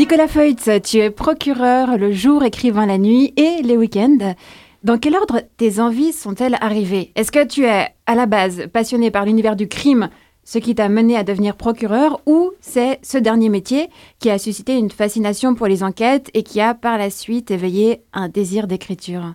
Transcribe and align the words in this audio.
Nicolas 0.00 0.28
Feutz, 0.28 0.70
tu 0.82 0.96
es 0.96 1.10
procureur 1.10 1.98
le 1.98 2.10
jour, 2.10 2.42
écrivain 2.42 2.86
la 2.86 2.96
nuit 2.96 3.34
et 3.36 3.60
les 3.62 3.76
week-ends. 3.76 4.34
Dans 4.82 4.96
quel 4.96 5.14
ordre 5.14 5.42
tes 5.58 5.78
envies 5.78 6.14
sont-elles 6.14 6.56
arrivées? 6.62 7.12
Est-ce 7.16 7.30
que 7.30 7.46
tu 7.46 7.66
es 7.66 7.88
à 8.06 8.14
la 8.14 8.24
base 8.24 8.62
passionné 8.72 9.10
par 9.10 9.26
l'univers 9.26 9.56
du 9.56 9.68
crime, 9.68 10.08
ce 10.42 10.56
qui 10.56 10.74
t'a 10.74 10.88
mené 10.88 11.18
à 11.18 11.22
devenir 11.22 11.54
procureur, 11.54 12.22
ou 12.24 12.52
c'est 12.62 12.98
ce 13.02 13.18
dernier 13.18 13.50
métier 13.50 13.90
qui 14.20 14.30
a 14.30 14.38
suscité 14.38 14.74
une 14.78 14.90
fascination 14.90 15.54
pour 15.54 15.66
les 15.66 15.82
enquêtes 15.82 16.30
et 16.32 16.44
qui 16.44 16.62
a 16.62 16.72
par 16.72 16.96
la 16.96 17.10
suite 17.10 17.50
éveillé 17.50 18.00
un 18.14 18.30
désir 18.30 18.68
d'écriture? 18.68 19.34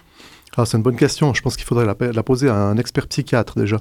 Ah, 0.57 0.65
c'est 0.65 0.77
une 0.77 0.83
bonne 0.83 0.95
question. 0.95 1.31
Je 1.35 1.43
pense 1.43 1.57
qu'il 1.57 1.65
faudrait 1.65 1.85
la, 1.85 2.23
poser 2.23 2.49
à 2.49 2.55
un 2.55 2.77
expert 2.77 3.05
psychiatre 3.05 3.59
déjà. 3.59 3.77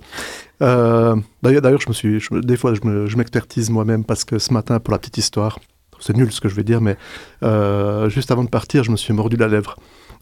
Euh, 0.60 1.16
d'ailleurs, 1.42 1.80
je 1.80 1.88
me 1.88 1.94
suis, 1.94 2.18
des 2.30 2.58
fois, 2.58 2.74
je 2.74 3.16
m'expertise 3.16 3.70
moi-même 3.70 4.04
parce 4.04 4.24
que 4.24 4.38
ce 4.38 4.52
matin, 4.52 4.80
pour 4.80 4.92
la 4.92 4.98
petite 4.98 5.16
histoire, 5.16 5.58
c'est 6.00 6.16
nul 6.16 6.32
ce 6.32 6.40
que 6.40 6.48
je 6.48 6.54
vais 6.54 6.64
dire, 6.64 6.80
mais 6.80 6.96
euh, 7.42 8.08
juste 8.08 8.30
avant 8.30 8.44
de 8.44 8.48
partir, 8.48 8.84
je 8.84 8.90
me 8.90 8.96
suis 8.96 9.12
mordu 9.12 9.36
la 9.36 9.48
lèvre. 9.48 9.76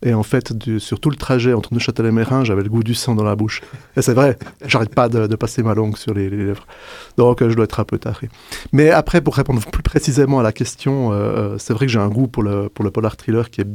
Et 0.04 0.14
en 0.14 0.24
fait, 0.24 0.52
sur 0.78 0.98
tout 0.98 1.10
le 1.10 1.16
trajet 1.16 1.52
entre 1.52 1.72
Neuchâtel 1.72 2.06
et 2.06 2.10
Mérin, 2.10 2.42
j'avais 2.42 2.64
le 2.64 2.68
goût 2.68 2.82
du 2.82 2.94
sang 2.94 3.14
dans 3.14 3.22
la 3.22 3.36
bouche. 3.36 3.62
Et 3.96 4.02
c'est 4.02 4.14
vrai, 4.14 4.36
j'arrête 4.66 4.92
pas 4.92 5.08
de, 5.08 5.36
passer 5.36 5.62
ma 5.62 5.74
langue 5.74 5.96
sur 5.96 6.12
les, 6.12 6.28
lèvres. 6.28 6.66
Donc 7.16 7.40
euh, 7.40 7.50
je 7.50 7.54
dois 7.54 7.64
être 7.64 7.78
un 7.78 7.84
peu 7.84 7.98
taré. 7.98 8.28
Mais 8.72 8.90
après, 8.90 9.20
pour 9.20 9.36
répondre 9.36 9.62
plus 9.70 9.82
précisément 9.82 10.40
à 10.40 10.42
la 10.42 10.52
question, 10.52 11.12
euh, 11.12 11.56
c'est 11.58 11.72
vrai 11.72 11.86
que 11.86 11.92
j'ai 11.92 12.00
un 12.00 12.08
goût 12.08 12.26
pour 12.26 12.42
le, 12.42 12.68
pour 12.68 12.84
le 12.84 12.90
polar 12.90 13.16
thriller 13.16 13.48
qui, 13.48 13.60
est, 13.60 13.68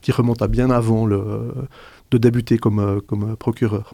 qui 0.00 0.10
remonte 0.10 0.40
à 0.40 0.48
bien 0.48 0.70
avant 0.70 1.04
le, 1.04 1.52
de 2.10 2.16
débuter 2.18 2.56
comme, 2.56 3.02
comme 3.02 3.36
procureur. 3.36 3.92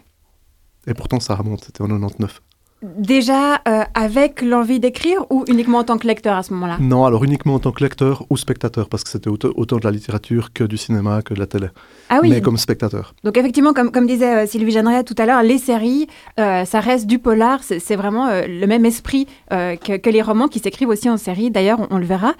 Et 0.87 0.93
pourtant, 0.93 1.19
ça 1.19 1.35
remonte, 1.35 1.65
c'était 1.65 1.81
en 1.81 1.87
99. 1.87 2.41
Déjà 2.81 3.61
euh, 3.67 3.83
avec 3.93 4.41
l'envie 4.41 4.79
d'écrire 4.79 5.23
ou 5.29 5.45
uniquement 5.47 5.79
en 5.79 5.83
tant 5.83 5.99
que 5.99 6.07
lecteur 6.07 6.35
à 6.35 6.41
ce 6.41 6.51
moment-là? 6.53 6.77
Non, 6.79 7.05
alors 7.05 7.23
uniquement 7.23 7.53
en 7.53 7.59
tant 7.59 7.71
que 7.71 7.83
lecteur 7.83 8.25
ou 8.31 8.37
spectateur, 8.37 8.89
parce 8.89 9.03
que 9.03 9.11
c'était 9.11 9.29
autant, 9.29 9.77
de 9.77 9.83
la 9.83 9.91
littérature 9.91 10.51
que 10.51 10.63
du 10.63 10.77
cinéma, 10.77 11.21
que 11.21 11.35
de 11.35 11.39
la 11.39 11.45
télé. 11.45 11.67
Ah 12.09 12.19
oui 12.23 12.29
Mais 12.31 12.41
comme 12.41 12.57
spectateur. 12.57 13.13
Donc 13.23 13.37
effectivement, 13.37 13.73
comme, 13.73 13.91
comme 13.91 14.07
disait 14.07 14.43
euh, 14.43 14.47
Sylvie 14.47 14.71
Jeanneret 14.71 15.03
tout 15.03 15.13
à 15.19 15.27
l'heure, 15.27 15.43
les 15.43 15.59
séries, 15.59 16.07
euh, 16.39 16.65
ça 16.65 16.79
reste 16.79 17.05
du 17.05 17.19
polar, 17.19 17.59
c'est 17.63 17.95
vraiment 17.95 18.29
le 18.31 18.65
même 18.65 18.85
esprit 18.85 19.27
que, 19.49 19.97
que, 19.97 20.09
les 20.09 20.21
romans 20.23 20.47
qui 20.47 20.57
s'écrivent 20.57 20.89
aussi 20.89 21.09
en 21.09 21.17
série, 21.17 21.51
d'ailleurs 21.51 21.81
on, 21.81 21.95
on, 21.95 21.97
le 21.99 22.05
verra. 22.05 22.33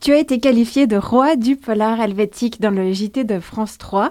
tu 0.00 0.12
as 0.12 0.18
été 0.18 0.40
qualifié 0.40 0.88
de 0.88 0.96
roi 0.96 1.36
du 1.36 1.54
polar 1.54 2.00
helvétique 2.00 2.60
dans 2.60 2.70
le 2.70 2.92
JT 2.92 3.22
de 3.22 3.38
France 3.38 3.78
3. 3.78 4.10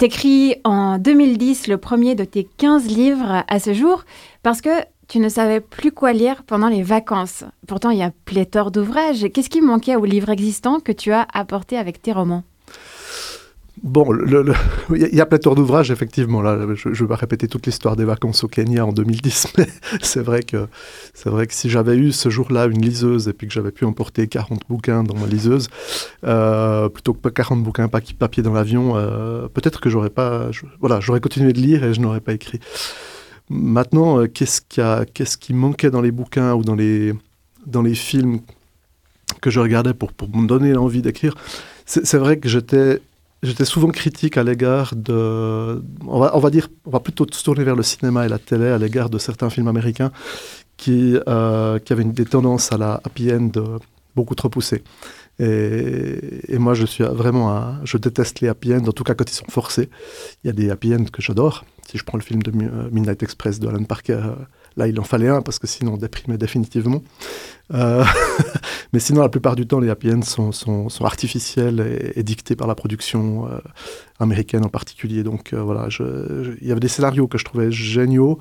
T'écris 0.00 0.54
en 0.64 0.96
2010 0.96 1.66
le 1.66 1.76
premier 1.76 2.14
de 2.14 2.24
tes 2.24 2.44
15 2.44 2.86
livres 2.86 3.44
à 3.46 3.60
ce 3.60 3.74
jour 3.74 4.06
parce 4.42 4.62
que 4.62 4.70
tu 5.08 5.18
ne 5.18 5.28
savais 5.28 5.60
plus 5.60 5.92
quoi 5.92 6.14
lire 6.14 6.42
pendant 6.44 6.68
les 6.68 6.82
vacances. 6.82 7.44
Pourtant, 7.66 7.90
il 7.90 7.98
y 7.98 8.02
a 8.02 8.10
pléthore 8.24 8.70
d'ouvrages. 8.70 9.26
Qu'est-ce 9.28 9.50
qui 9.50 9.60
manquait 9.60 9.96
aux 9.96 10.06
livres 10.06 10.30
existants 10.30 10.80
que 10.80 10.92
tu 10.92 11.12
as 11.12 11.26
apporté 11.34 11.76
avec 11.76 12.00
tes 12.00 12.12
romans? 12.14 12.44
Bon, 13.82 14.14
il 14.94 15.14
y 15.14 15.20
a 15.22 15.26
pléthore 15.26 15.54
d'ouvrages, 15.54 15.90
effectivement. 15.90 16.42
Là, 16.42 16.58
je 16.74 16.88
ne 16.88 17.08
vais 17.08 17.14
répéter 17.14 17.48
toute 17.48 17.64
l'histoire 17.64 17.96
des 17.96 18.04
vacances 18.04 18.44
au 18.44 18.48
Kenya 18.48 18.84
en 18.84 18.92
2010, 18.92 19.54
mais 19.58 19.66
c'est 20.02 20.20
vrai 20.20 20.42
que 20.42 20.66
c'est 21.14 21.30
vrai 21.30 21.46
que 21.46 21.54
si 21.54 21.70
j'avais 21.70 21.96
eu 21.96 22.12
ce 22.12 22.28
jour-là 22.28 22.66
une 22.66 22.82
liseuse 22.82 23.28
et 23.28 23.32
puis 23.32 23.46
que 23.46 23.54
j'avais 23.54 23.70
pu 23.70 23.86
emporter 23.86 24.28
40 24.28 24.60
bouquins 24.68 25.02
dans 25.02 25.14
ma 25.14 25.26
liseuse, 25.26 25.68
euh, 26.24 26.90
plutôt 26.90 27.14
que 27.14 27.28
40 27.28 27.62
bouquins 27.62 27.88
papier 27.88 28.42
dans 28.42 28.52
l'avion, 28.52 28.96
euh, 28.96 29.48
peut-être 29.48 29.80
que 29.80 29.88
j'aurais 29.88 30.10
pas, 30.10 30.50
voilà, 30.80 31.00
j'aurais 31.00 31.20
continué 31.20 31.54
de 31.54 31.60
lire 31.60 31.82
et 31.82 31.94
je 31.94 32.00
n'aurais 32.00 32.20
pas 32.20 32.34
écrit. 32.34 32.60
Maintenant, 33.48 34.20
euh, 34.20 34.26
qu'est-ce 34.26 34.60
qui, 35.38 35.54
manquait 35.54 35.90
dans 35.90 36.02
les 36.02 36.12
bouquins 36.12 36.52
ou 36.52 36.62
dans 36.64 36.76
les, 36.76 37.14
dans 37.66 37.82
les 37.82 37.94
films 37.94 38.40
que 39.40 39.48
je 39.48 39.58
regardais 39.58 39.94
pour 39.94 40.12
me 40.34 40.46
donner 40.46 40.72
l'envie 40.72 41.00
d'écrire? 41.00 41.34
C'est 41.86 42.18
vrai 42.18 42.38
que 42.38 42.48
j'étais 42.48 43.00
J'étais 43.42 43.64
souvent 43.64 43.88
critique 43.88 44.36
à 44.36 44.42
l'égard 44.42 44.94
de, 44.94 45.82
on 46.06 46.38
va, 46.38 46.50
dire, 46.50 46.68
on 46.84 46.90
va 46.90 47.00
plutôt 47.00 47.26
se 47.30 47.42
tourner 47.42 47.64
vers 47.64 47.76
le 47.76 47.82
cinéma 47.82 48.26
et 48.26 48.28
la 48.28 48.38
télé 48.38 48.66
à 48.68 48.76
l'égard 48.76 49.08
de 49.08 49.16
certains 49.16 49.48
films 49.48 49.68
américains 49.68 50.12
qui, 50.76 51.16
euh, 51.26 51.78
qui 51.78 51.92
avaient 51.94 52.04
des 52.04 52.26
tendances 52.26 52.70
à 52.72 52.76
la 52.76 53.00
happy 53.02 53.32
end 53.32 53.52
beaucoup 54.14 54.34
trop 54.34 54.50
poussées. 54.50 54.82
Et, 55.38 56.58
moi, 56.58 56.74
je 56.74 56.84
suis 56.84 57.02
vraiment, 57.02 57.76
je 57.84 57.96
déteste 57.96 58.40
les 58.40 58.48
happy 58.48 58.74
end, 58.74 58.84
en 58.86 58.92
tout 58.92 59.04
cas 59.04 59.14
quand 59.14 59.30
ils 59.30 59.34
sont 59.34 59.48
forcés. 59.48 59.88
Il 60.44 60.48
y 60.48 60.50
a 60.50 60.52
des 60.52 60.70
happy 60.70 60.94
end 60.94 61.04
que 61.04 61.22
j'adore. 61.22 61.64
Si 61.88 61.96
je 61.96 62.04
prends 62.04 62.18
le 62.18 62.22
film 62.22 62.42
de 62.42 62.50
Midnight 62.50 63.22
Express 63.22 63.58
de 63.58 63.66
Alan 63.66 63.84
Parker, 63.84 64.20
euh, 64.22 64.34
Là, 64.76 64.86
il 64.86 64.98
en 65.00 65.04
fallait 65.04 65.28
un 65.28 65.42
parce 65.42 65.58
que 65.58 65.66
sinon 65.66 65.94
on 65.94 65.96
déprimait 65.96 66.38
définitivement. 66.38 67.02
Euh, 67.72 68.04
mais 68.92 69.00
sinon, 69.00 69.22
la 69.22 69.28
plupart 69.28 69.56
du 69.56 69.66
temps, 69.66 69.80
les 69.80 69.90
happy 69.90 70.12
ends 70.12 70.22
sont, 70.22 70.52
sont, 70.52 70.88
sont 70.88 71.04
artificiels 71.04 72.12
et, 72.14 72.22
dictés 72.22 72.56
par 72.56 72.66
la 72.66 72.74
production 72.74 73.48
euh, 73.48 73.58
américaine 74.18 74.64
en 74.64 74.68
particulier. 74.68 75.22
Donc 75.22 75.52
euh, 75.52 75.62
voilà, 75.62 75.88
il 76.60 76.66
y 76.66 76.70
avait 76.70 76.80
des 76.80 76.88
scénarios 76.88 77.26
que 77.26 77.38
je 77.38 77.44
trouvais 77.44 77.70
géniaux, 77.70 78.38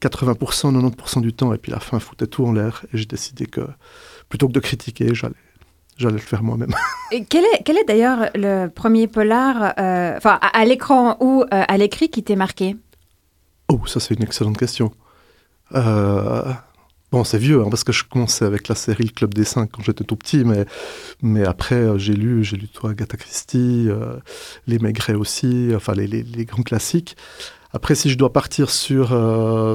80%, 0.00 0.72
90% 0.72 1.20
du 1.20 1.32
temps, 1.32 1.52
et 1.52 1.58
puis 1.58 1.72
la 1.72 1.80
fin 1.80 1.98
foutait 1.98 2.26
tout 2.26 2.44
en 2.44 2.52
l'air. 2.52 2.84
Et 2.92 2.98
j'ai 2.98 3.06
décidé 3.06 3.46
que 3.46 3.62
plutôt 4.28 4.48
que 4.48 4.52
de 4.52 4.60
critiquer, 4.60 5.14
j'allais 5.14 5.34
j'allais 5.96 6.14
le 6.14 6.18
faire 6.18 6.42
moi-même. 6.42 6.74
Et 7.12 7.24
quel 7.24 7.44
est, 7.44 7.62
quel 7.64 7.78
est 7.78 7.84
d'ailleurs 7.84 8.28
le 8.34 8.66
premier 8.66 9.06
polar, 9.06 9.74
enfin 9.76 10.40
à, 10.40 10.64
l'écran 10.64 11.16
ou 11.20 11.44
à 11.50 11.78
l'écrit 11.78 12.08
qui 12.08 12.24
t'est 12.24 12.34
marqué? 12.34 12.76
Oh, 13.68 13.80
ça 13.86 14.00
c'est 14.00 14.14
une 14.14 14.24
excellente 14.24 14.58
question. 14.58 14.92
Euh, 15.74 16.52
bon, 17.10 17.24
c'est 17.24 17.38
vieux, 17.38 17.62
hein, 17.62 17.68
parce 17.70 17.84
que 17.84 17.92
je 17.92 18.04
commençais 18.04 18.44
avec 18.44 18.68
la 18.68 18.74
série 18.74 19.04
Le 19.04 19.10
Club 19.10 19.34
des 19.34 19.44
Cinq 19.44 19.70
quand 19.72 19.82
j'étais 19.82 20.04
tout 20.04 20.16
petit, 20.16 20.44
mais, 20.44 20.66
mais 21.22 21.44
après, 21.44 21.74
euh, 21.76 21.98
j'ai 21.98 22.14
lu, 22.14 22.44
j'ai 22.44 22.56
lu 22.56 22.68
toi, 22.68 22.90
Agatha 22.90 23.16
Christie, 23.16 23.86
euh, 23.88 24.16
Les 24.66 24.78
Maigret 24.78 25.14
aussi, 25.14 25.70
enfin, 25.74 25.94
les, 25.94 26.44
grands 26.44 26.62
classiques. 26.62 27.16
Après, 27.72 27.94
si 27.94 28.08
je 28.08 28.16
dois 28.16 28.32
partir 28.32 28.70
sur, 28.70 29.08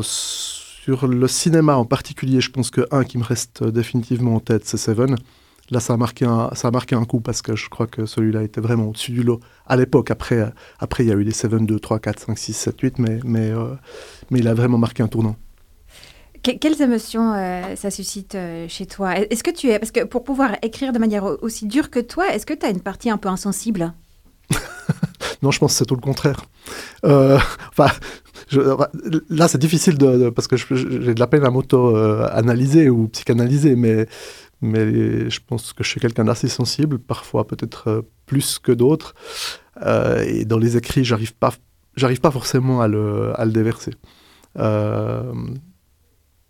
sur 0.04 1.08
le 1.08 1.28
cinéma 1.28 1.76
en 1.76 1.84
particulier, 1.84 2.40
je 2.40 2.50
pense 2.50 2.72
que 2.72 2.88
un 2.92 3.04
qui 3.04 3.18
me 3.18 3.26
reste 3.26 3.64
définitivement 3.64 4.36
en 4.36 4.40
tête, 4.40 4.66
c'est 4.66 4.78
Seven. 4.78 5.18
Là, 5.70 5.80
ça 5.82 5.94
a, 5.94 5.98
marqué 5.98 6.26
un, 6.26 6.50
ça 6.54 6.70
a 6.70 6.72
marqué 6.72 6.96
un 6.96 7.04
coup 7.04 7.20
parce 7.20 7.42
que 7.42 7.56
je 7.56 7.70
crois 7.70 7.88
que 7.88 8.06
celui-là 8.06 8.44
était 8.44 8.62
vraiment 8.62 8.86
au-dessus 8.88 9.12
du 9.12 9.22
lot. 9.22 9.42
À 9.68 9.76
l'époque, 9.76 10.12
après, 10.12 10.52
après, 10.80 11.04
il 11.04 11.10
y 11.10 11.12
a 11.12 11.16
eu 11.16 11.24
les 11.24 11.32
Seven 11.32 11.66
2, 11.66 11.78
3, 11.78 12.00
4, 12.00 12.20
5, 12.28 12.38
6, 12.38 12.54
7, 12.54 12.82
8, 12.82 13.00
mais, 13.00 13.20
mais, 13.26 13.52
mais 14.32 14.40
il 14.40 14.48
a 14.48 14.54
vraiment 14.54 14.78
marqué 14.78 15.04
un 15.04 15.10
tournant 15.10 15.36
quelles 16.42 16.82
émotions 16.82 17.34
euh, 17.34 17.76
ça 17.76 17.92
suscite 17.92 18.36
euh, 18.36 18.68
chez 18.68 18.86
toi? 18.86 19.18
Est-ce 19.18 19.44
que 19.44 19.52
tu 19.52 19.68
es 19.68 19.80
parce 19.80 19.92
que 19.92 20.04
pour 20.04 20.24
pouvoir 20.24 20.56
écrire 20.62 20.94
de 20.94 21.00
manière 21.00 21.24
aussi 21.24 21.66
dure 21.68 21.90
que 21.90 22.00
toi, 22.00 22.34
est-ce 22.34 22.46
que 22.46 22.54
tu 22.54 22.66
as 22.66 22.70
une 22.70 22.82
partie 22.82 23.10
un 23.10 23.18
peu 23.18 23.30
insensible? 23.30 23.94
Non, 25.42 25.52
je 25.52 25.60
pense 25.60 25.72
que 25.72 25.78
c'est 25.78 25.86
tout 25.86 25.96
le 25.96 26.02
contraire. 26.02 26.42
Euh, 27.06 27.40
là, 29.30 29.48
c'est 29.48 29.58
difficile 29.58 29.98
parce 30.36 30.50
que 30.50 30.58
j'ai 30.58 31.14
de 31.14 31.20
la 31.20 31.28
peine 31.28 31.46
à 31.46 31.50
m'auto-analyser 31.50 32.90
ou 32.90 33.08
psychanalyser, 33.08 33.78
mais 33.78 34.06
mais 34.62 35.30
je 35.30 35.40
pense 35.40 35.72
que 35.72 35.82
je 35.82 35.90
suis 35.90 36.02
quelqu'un 36.02 36.26
d'assez 36.26 36.50
sensible, 36.50 37.00
parfois 37.00 37.48
peut-être 37.48 38.04
plus 38.26 38.60
que 38.60 38.74
d'autres. 38.74 39.14
et 40.26 40.44
dans 40.44 40.58
les 40.58 40.76
écrits, 40.76 41.06
j'arrive 41.06 41.34
pas, 41.36 41.54
pas 42.22 42.32
forcément 42.32 42.82
à 42.82 42.90
le, 42.90 43.32
à 43.40 43.46
le 43.46 43.52
déverser. 43.54 43.94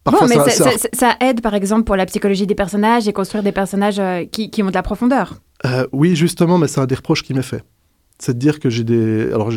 Bon, 0.06 0.28
mais 0.28 0.38
ça, 0.94 1.16
aide, 1.22 1.42
par 1.42 1.54
exemple, 1.54 1.84
pour 1.84 1.96
la 1.96 2.06
psychologie 2.06 2.48
des 2.48 2.56
personnages 2.56 3.08
et 3.08 3.14
construire 3.14 3.44
des 3.44 3.52
personnages 3.52 4.00
euh, 4.00 4.26
qui, 4.26 4.64
ont 4.64 4.68
de 4.68 4.74
la 4.74 4.84
profondeur. 4.84 5.36
Euh, 5.66 5.86
oui, 5.92 6.16
justement, 6.16 6.58
mais 6.58 6.68
c'est 6.68 6.80
un 6.80 6.86
des 6.86 6.96
reproches 6.96 7.24
qui 7.24 7.34
m'est 7.34 7.42
fait. 7.42 7.64
C'est 8.18 8.34
de 8.34 8.40
dire 8.40 8.60
que 8.60 8.70
j'ai 8.70 8.84
des. 8.84 9.28
Alors, 9.32 9.50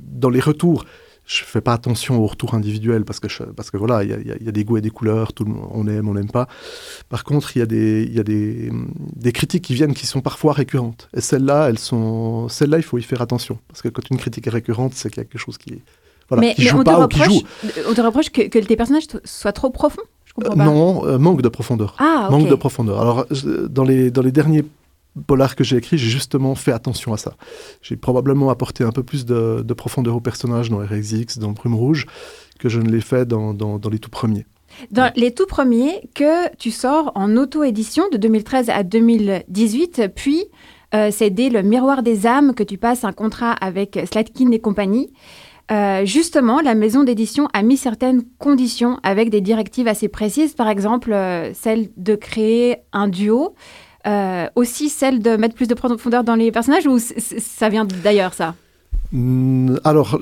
dans 0.00 0.30
les 0.30 0.40
retours, 0.40 0.84
je 1.26 1.44
fais 1.44 1.60
pas 1.60 1.74
attention 1.74 2.20
aux 2.20 2.26
retours 2.26 2.54
individuels 2.54 3.04
parce 3.04 3.20
que, 3.20 3.28
parce 3.52 3.70
que 3.70 3.76
voilà, 3.76 4.02
il 4.02 4.10
y, 4.10 4.48
a 4.48 4.52
des 4.52 4.64
goûts 4.64 4.78
et 4.78 4.80
des 4.80 4.90
couleurs, 4.90 5.32
tout 5.32 5.44
le 5.44 5.52
on 5.70 5.86
aime, 5.86 6.08
on 6.08 6.14
n'aime 6.14 6.30
pas. 6.30 6.48
Par 7.08 7.24
contre, 7.24 7.56
il 7.56 7.60
y 7.60 7.62
a, 7.62 7.66
des, 7.66 8.04
y 8.10 8.18
a 8.18 8.24
des, 8.24 8.70
des, 9.16 9.32
critiques 9.32 9.62
qui 9.62 9.74
viennent 9.74 9.94
qui 9.94 10.06
sont 10.06 10.22
parfois 10.22 10.52
récurrentes. 10.54 11.08
Et 11.14 11.20
celles-là, 11.20 11.68
elles 11.68 11.78
sont, 11.78 12.48
celles-là, 12.48 12.78
il 12.78 12.82
faut 12.82 12.98
y 12.98 13.02
faire 13.02 13.22
attention 13.22 13.58
parce 13.68 13.82
que 13.82 13.88
quand 13.88 14.08
une 14.10 14.16
critique 14.16 14.46
est 14.46 14.50
récurrente, 14.50 14.94
c'est 14.94 15.10
qu'il 15.10 15.18
y 15.18 15.20
a 15.20 15.24
quelque 15.24 15.40
chose 15.40 15.58
qui, 15.58 15.82
mais, 16.38 16.54
on, 16.72 16.84
te 16.84 18.00
reproche, 18.00 18.30
que, 18.30 18.42
tes 18.46 18.76
personnages 18.76 19.06
soient 19.24 19.52
trop 19.52 19.70
profonds 19.70 20.02
Non, 20.56 21.06
euh, 21.06 21.18
manque 21.18 21.42
de 21.42 21.48
profondeur. 21.48 21.96
Ah, 21.98 22.28
Manque 22.30 22.48
de 22.48 22.54
profondeur. 22.54 23.00
Alors, 23.00 23.26
dans 23.68 23.84
les, 23.84 24.10
dans 24.10 24.22
les 24.22 24.32
derniers 24.32 24.64
polars 25.26 25.56
que 25.56 25.64
j'ai 25.64 25.76
écrits, 25.76 25.98
j'ai 25.98 26.10
justement 26.10 26.54
fait 26.54 26.72
attention 26.72 27.12
à 27.12 27.16
ça. 27.16 27.34
J'ai 27.82 27.96
probablement 27.96 28.50
apporté 28.50 28.84
un 28.84 28.92
peu 28.92 29.02
plus 29.02 29.26
de, 29.26 29.74
profondeur 29.74 30.16
aux 30.16 30.20
personnages 30.20 30.70
dans 30.70 30.78
RXX, 30.78 31.38
dans 31.38 31.50
Brume 31.52 31.74
Rouge, 31.74 32.06
que 32.58 32.68
je 32.68 32.80
ne 32.80 32.90
l'ai 32.90 33.00
fait 33.00 33.26
dans, 33.26 33.54
dans, 33.54 33.80
les 33.90 33.98
tout 33.98 34.10
premiers. 34.10 34.46
Dans 34.92 35.12
les 35.16 35.32
tout 35.32 35.46
premiers 35.46 36.08
que 36.14 36.54
tu 36.56 36.70
sors 36.70 37.10
en 37.14 37.36
auto-édition 37.36 38.04
de 38.12 38.18
2013 38.18 38.70
à 38.70 38.82
2018, 38.84 40.12
puis 40.14 40.44
euh, 40.94 41.10
c'est 41.10 41.30
dès 41.30 41.50
le 41.50 41.62
Miroir 41.62 42.02
des 42.02 42.26
âmes 42.26 42.54
que 42.54 42.62
tu 42.62 42.78
passes 42.78 43.04
un 43.04 43.12
contrat 43.12 43.52
avec 43.52 43.98
Slatkin 44.10 44.50
et 44.52 44.60
compagnie. 44.60 45.12
Euh, 45.72 46.04
justement, 46.04 46.60
la 46.60 46.74
maison 46.74 47.04
d'édition 47.04 47.48
a 47.52 47.62
mis 47.62 47.76
certaines 47.76 48.22
conditions 48.38 48.98
avec 49.02 49.30
des 49.30 49.40
directives 49.40 49.88
assez 49.88 50.08
précises, 50.08 50.54
par 50.54 50.68
exemple 50.68 51.12
euh, 51.12 51.52
celle 51.54 51.90
de 51.96 52.14
créer 52.14 52.76
un 52.92 53.08
duo 53.08 53.54
aussi 54.54 54.88
celle 54.88 55.20
de 55.20 55.36
mettre 55.36 55.54
plus 55.54 55.68
de 55.68 55.74
profondeur 55.74 56.24
dans 56.24 56.34
les 56.34 56.50
personnages 56.50 56.86
ou 56.86 56.98
ça 56.98 57.68
vient 57.68 57.84
d'ailleurs 57.84 58.32
ça? 58.32 58.54
Alors, 59.12 60.20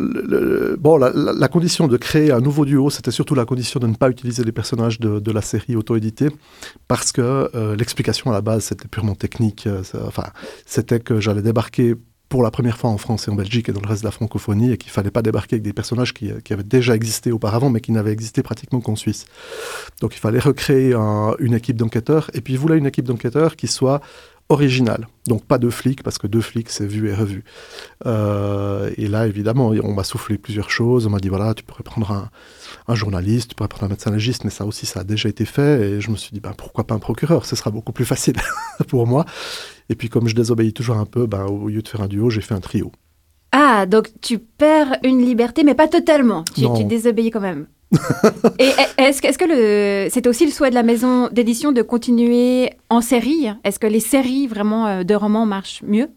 bon, 0.78 0.96
la, 0.96 1.48
condition 1.48 1.88
de 1.88 1.96
créer 1.98 2.32
un 2.32 2.40
nouveau 2.40 2.64
duo, 2.64 2.88
c'était 2.88 3.10
surtout 3.10 3.34
la 3.34 3.44
condition 3.44 3.78
de 3.80 3.86
ne 3.86 3.94
pas 3.94 4.08
utiliser 4.08 4.44
les 4.44 4.52
personnages 4.52 4.98
de, 4.98 5.30
la 5.30 5.42
série 5.42 5.76
auto-éditée, 5.76 6.30
parce 6.86 7.12
que 7.12 7.50
euh, 7.54 7.76
l'explication 7.76 8.30
à 8.30 8.34
la 8.34 8.40
base, 8.40 8.64
c'était 8.64 8.88
purement 8.88 9.14
technique. 9.14 9.66
Euh, 9.66 9.82
enfin, 10.06 10.24
c'était 10.64 11.00
que 11.00 11.20
j'allais 11.20 11.42
débarquer 11.42 11.96
pour 12.28 12.42
la 12.42 12.50
première 12.50 12.76
fois 12.76 12.90
en 12.90 12.98
France 12.98 13.26
et 13.26 13.30
en 13.30 13.34
Belgique 13.34 13.68
et 13.68 13.72
dans 13.72 13.80
le 13.80 13.88
reste 13.88 14.02
de 14.02 14.06
la 14.06 14.10
francophonie, 14.10 14.72
et 14.72 14.76
qu'il 14.76 14.90
fallait 14.90 15.10
pas 15.10 15.22
débarquer 15.22 15.54
avec 15.54 15.62
des 15.62 15.72
personnages 15.72 16.12
qui, 16.12 16.30
avaient 16.50 16.62
déjà 16.62 16.94
existé 16.94 17.32
auparavant, 17.32 17.70
mais 17.70 17.80
qui 17.80 17.92
n'avaient 17.92 18.12
existé 18.12 18.42
pratiquement 18.42 18.80
qu'en 18.80 18.96
Suisse. 18.96 19.26
Donc 20.00 20.14
il 20.14 20.18
fallait 20.18 20.38
recréer 20.38 20.94
une 21.38 21.54
équipe 21.54 21.76
d'enquêteurs, 21.76 22.30
et 22.34 22.40
puis 22.40 22.54
il 22.54 22.58
voulait 22.58 22.78
une 22.78 22.86
équipe 22.86 23.06
d'enquêteurs 23.06 23.56
qui 23.56 23.66
soit 23.66 24.00
original. 24.50 25.08
Donc 25.26 25.44
pas 25.44 25.58
de 25.58 25.68
flics, 25.68 26.02
parce 26.02 26.18
que 26.18 26.26
deux 26.26 26.40
flics, 26.40 26.70
c'est 26.70 26.86
vu 26.86 27.10
et 27.10 27.14
revu. 27.14 27.44
Euh, 28.06 28.90
et 28.96 29.08
là, 29.08 29.26
évidemment, 29.26 29.68
on 29.68 29.92
m'a 29.92 30.04
soufflé 30.04 30.38
plusieurs 30.38 30.70
choses. 30.70 31.06
On 31.06 31.10
m'a 31.10 31.18
dit, 31.18 31.28
voilà, 31.28 31.54
tu 31.54 31.62
pourrais 31.64 31.82
prendre 31.82 32.10
un, 32.88 32.94
journaliste, 32.94 33.50
tu 33.50 33.54
pourrais 33.54 33.68
prendre 33.68 33.84
un 33.84 33.88
médecin 33.88 34.10
légiste, 34.10 34.44
mais 34.44 34.50
ça 34.50 34.64
aussi, 34.64 34.86
ça 34.86 35.00
a 35.00 35.04
déjà 35.04 35.28
été 35.28 35.44
fait. 35.44 35.82
Et 35.82 36.00
je 36.00 36.10
me 36.10 36.16
suis 36.16 36.32
dit, 36.32 36.40
ben, 36.40 36.52
pourquoi 36.56 36.86
pas 36.86 36.94
un 36.94 36.98
procureur? 36.98 37.44
Ce 37.44 37.56
sera 37.56 37.70
beaucoup 37.70 37.92
plus 37.92 38.06
facile 38.06 38.36
pour 38.88 39.06
moi. 39.06 39.26
Et 39.88 39.94
puis, 39.94 40.08
comme 40.08 40.28
je 40.28 40.34
désobéis 40.34 40.72
toujours 40.72 40.96
un 40.96 41.06
peu, 41.06 41.26
ben, 41.26 41.46
au 41.46 41.68
lieu 41.68 41.82
de 41.82 41.88
faire 41.88 42.02
un 42.02 42.08
duo, 42.08 42.30
j'ai 42.30 42.40
fait 42.40 42.54
un 42.54 42.60
trio. 42.60 42.92
Ah, 43.52 43.86
donc 43.86 44.08
tu 44.20 44.38
perds 44.38 44.98
une 45.02 45.24
liberté, 45.24 45.64
mais 45.64 45.74
pas 45.74 45.88
totalement. 45.88 46.44
Tu, 46.54 46.66
tu 46.76 46.84
désobéis 46.84 47.30
quand 47.30 47.40
même. 47.40 47.66
Et 48.58 48.70
est-ce 48.98 49.22
que, 49.22 49.28
est 49.28 49.36
que 49.36 50.12
c'était 50.12 50.28
aussi 50.28 50.44
le 50.44 50.52
souhait 50.52 50.68
de 50.68 50.74
la 50.74 50.82
maison 50.82 51.28
d'édition 51.32 51.72
de 51.72 51.80
continuer 51.80 52.70
en 52.90 53.00
série? 53.00 53.48
Est-ce 53.64 53.78
que 53.78 53.86
les 53.86 54.00
séries 54.00 54.46
vraiment 54.46 54.86
euh, 54.86 55.02
de 55.04 55.14
romans 55.14 55.46
marchent 55.46 55.82
mieux? 55.86 56.10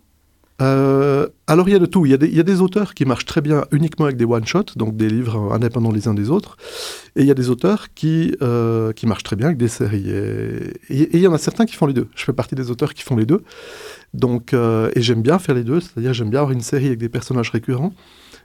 Euh, 0.61 1.27
alors 1.47 1.67
il 1.67 1.71
y 1.71 1.75
a 1.75 1.79
de 1.79 1.85
tout. 1.85 2.05
Il 2.05 2.11
y 2.11 2.13
a, 2.39 2.43
des, 2.43 2.61
auteurs 2.61 2.93
qui 2.93 3.05
marchent 3.05 3.25
très 3.25 3.41
bien 3.41 3.65
uniquement 3.71 4.05
avec 4.05 4.17
des 4.17 4.25
one-shots, 4.25 4.75
donc 4.75 4.95
des 4.95 5.09
livres 5.09 5.51
indépendants 5.53 5.91
les 5.91 6.07
uns 6.07 6.13
des 6.13 6.29
autres. 6.29 6.57
Et 7.15 7.21
il 7.21 7.27
y 7.27 7.31
a 7.31 7.33
des 7.33 7.49
auteurs 7.49 7.93
qui, 7.93 8.35
euh, 8.41 8.93
qui 8.93 9.07
marchent 9.07 9.23
très 9.23 9.35
bien 9.35 9.47
avec 9.47 9.57
des 9.57 9.67
séries. 9.67 10.09
Et, 10.09 10.73
il 10.89 11.19
y 11.19 11.27
en 11.27 11.33
a 11.33 11.37
certains 11.37 11.65
qui 11.65 11.75
font 11.75 11.87
les 11.87 11.93
deux. 11.93 12.07
Je 12.15 12.23
fais 12.23 12.33
partie 12.33 12.55
des 12.55 12.69
auteurs 12.69 12.93
qui 12.93 13.01
font 13.01 13.15
les 13.15 13.25
deux. 13.25 13.43
Donc, 14.13 14.53
et 14.53 15.01
j'aime 15.01 15.21
bien 15.21 15.39
faire 15.39 15.55
les 15.55 15.63
deux, 15.63 15.79
c'est-à-dire 15.79 16.13
j'aime 16.13 16.29
bien 16.29 16.41
avoir 16.41 16.51
une 16.51 16.61
série 16.61 16.87
avec 16.87 16.99
des 16.99 17.09
personnages 17.09 17.49
récurrents, 17.49 17.93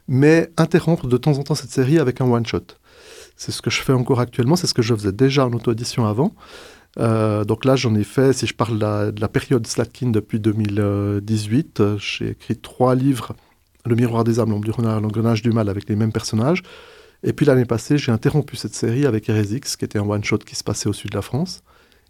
mais 0.08 0.50
interrompre 0.56 1.06
de 1.06 1.16
temps 1.16 1.38
en 1.38 1.42
temps 1.42 1.54
cette 1.54 1.70
série 1.70 1.98
avec 1.98 2.20
un 2.20 2.26
one-shot. 2.26 2.66
C'est 3.36 3.52
ce 3.52 3.60
que 3.60 3.70
je 3.70 3.82
fais 3.82 3.92
encore 3.92 4.20
actuellement, 4.20 4.56
c'est 4.56 4.66
ce 4.66 4.74
que 4.74 4.82
je 4.82 4.94
faisais 4.94 5.12
déjà 5.12 5.44
en 5.44 5.52
auto-édition 5.52 6.06
avant. 6.06 6.34
Euh, 6.98 7.44
donc 7.44 7.64
là, 7.64 7.76
j'en 7.76 7.94
ai 7.94 8.04
fait, 8.04 8.32
si 8.32 8.46
je 8.46 8.54
parle 8.54 8.78
de 8.78 9.20
la, 9.20 9.28
période 9.28 9.66
Slatkin 9.66 10.10
depuis 10.10 10.40
2018, 10.40 11.80
euh, 11.80 11.98
j'ai 11.98 12.30
écrit 12.30 12.56
trois 12.56 12.94
livres, 12.94 13.34
Le 13.84 13.94
miroir 13.94 14.24
des 14.24 14.40
âmes, 14.40 14.50
l'engrenage 14.50 15.42
du 15.42 15.50
mal, 15.50 15.68
avec 15.68 15.88
les 15.88 15.96
mêmes 15.96 16.12
personnages. 16.12 16.62
Et 17.22 17.32
puis 17.32 17.46
l'année 17.46 17.64
passée, 17.64 17.98
j'ai 17.98 18.12
interrompu 18.12 18.56
cette 18.56 18.74
série 18.74 19.06
avec 19.06 19.28
Eresix, 19.28 19.76
qui 19.76 19.84
était 19.84 19.98
un 19.98 20.08
one-shot 20.08 20.38
qui 20.38 20.56
se 20.56 20.64
passait 20.64 20.88
au 20.88 20.92
sud 20.92 21.10
de 21.10 21.16
la 21.16 21.22
France. 21.22 21.62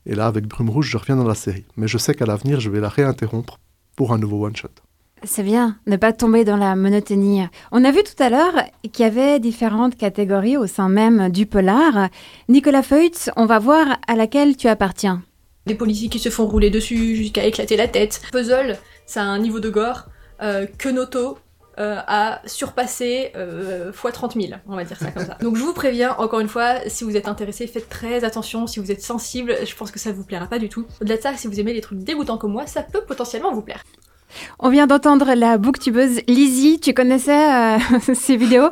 Et 0.05 0.15
là, 0.15 0.27
avec 0.27 0.47
Brume 0.47 0.71
Rouge, 0.71 0.89
je 0.89 0.97
reviens 0.97 1.17
dans 1.17 1.27
la 1.27 1.35
série. 1.35 1.65
Mais 1.77 1.89
je 1.89 1.99
sais 1.99 2.15
qu'à 2.15 2.27
l'avenir, 2.27 2.61
je 2.61 2.71
vais 2.71 2.81
la 2.81 2.89
réinterrompre 2.89 3.59
pour 3.97 4.13
un 4.13 4.19
nouveau 4.19 4.47
one-shot. 4.47 4.71
C'est 5.23 5.43
bien, 5.43 5.77
ne 5.87 5.97
pas 5.97 6.13
tomber 6.13 6.45
dans 6.45 6.57
la 6.57 6.77
monotonie. 6.77 7.43
On 7.73 7.85
a 7.85 7.91
vu 7.91 8.03
tout 8.03 8.23
à 8.23 8.29
l'heure 8.29 8.55
qu'il 8.93 9.05
y 9.05 9.09
avait 9.09 9.41
différentes 9.41 9.97
catégories 9.97 10.57
au 10.57 10.67
sein 10.67 10.89
même 10.89 11.31
du 11.31 11.47
polar. 11.47 12.09
Nicolas 12.49 12.83
Feutz, 12.83 13.31
on 13.37 13.47
va 13.47 13.59
voir 13.59 13.99
à 14.07 14.15
laquelle 14.15 14.57
tu 14.57 14.69
appartiens. 14.69 15.23
Des 15.67 15.75
policiers 15.75 16.09
qui 16.09 16.19
se 16.19 16.29
font 16.29 16.47
rouler 16.47 16.71
dessus 16.71 17.17
jusqu'à 17.17 17.45
éclater 17.45 17.77
la 17.77 17.89
tête. 17.89 18.21
Puzzle, 18.31 18.79
ça 19.07 19.23
a 19.23 19.25
un 19.25 19.39
niveau 19.39 19.59
de 19.59 19.71
gore 19.71 20.05
euh, 20.43 20.67
que 20.79 20.89
Noto 20.89 21.39
euh, 21.79 21.97
a 22.07 22.41
surpassé 22.47 23.33
euh, 23.37 23.91
x 23.93 24.13
30 24.13 24.35
000, 24.35 24.53
on 24.69 24.77
va 24.77 24.85
dire 24.85 24.99
ça 24.99 25.11
comme 25.11 25.27
ça. 25.27 25.37
Donc 25.43 25.57
je 25.57 25.63
vous 25.63 25.73
préviens, 25.73 26.15
encore 26.19 26.41
une 26.41 26.49
fois, 26.49 26.89
si 26.89 27.05
vous 27.05 27.17
êtes 27.17 27.27
intéressé, 27.27 27.67
faites 27.67 27.89
très 27.89 28.23
attention, 28.23 28.67
si 28.67 28.81
vous 28.81 28.93
êtes 28.93 29.03
sensible, 29.03 29.55
je 29.65 29.75
pense 29.75 29.91
que 29.91 29.99
ça 29.99 30.13
vous 30.13 30.25
plaira 30.25 30.47
pas 30.47 30.59
du 30.59 30.69
tout. 30.69 30.87
Au-delà 31.01 31.17
de 31.17 31.23
ça, 31.23 31.37
si 31.37 31.49
vous 31.49 31.59
aimez 31.59 31.73
les 31.73 31.81
trucs 31.81 31.99
dégoûtants 31.99 32.39
comme 32.39 32.53
moi, 32.53 32.67
ça 32.67 32.83
peut 32.83 33.03
potentiellement 33.03 33.53
vous 33.53 33.63
plaire. 33.63 33.83
On 34.59 34.71
vient 34.71 34.87
d'entendre 34.87 35.35
la 35.35 35.59
booktubeuse 35.59 36.21
Lizzie. 36.29 36.81
Tu 36.81 36.95
connaissais 36.95 37.77
euh, 37.77 37.79
ces 38.15 38.37
vidéos? 38.37 38.71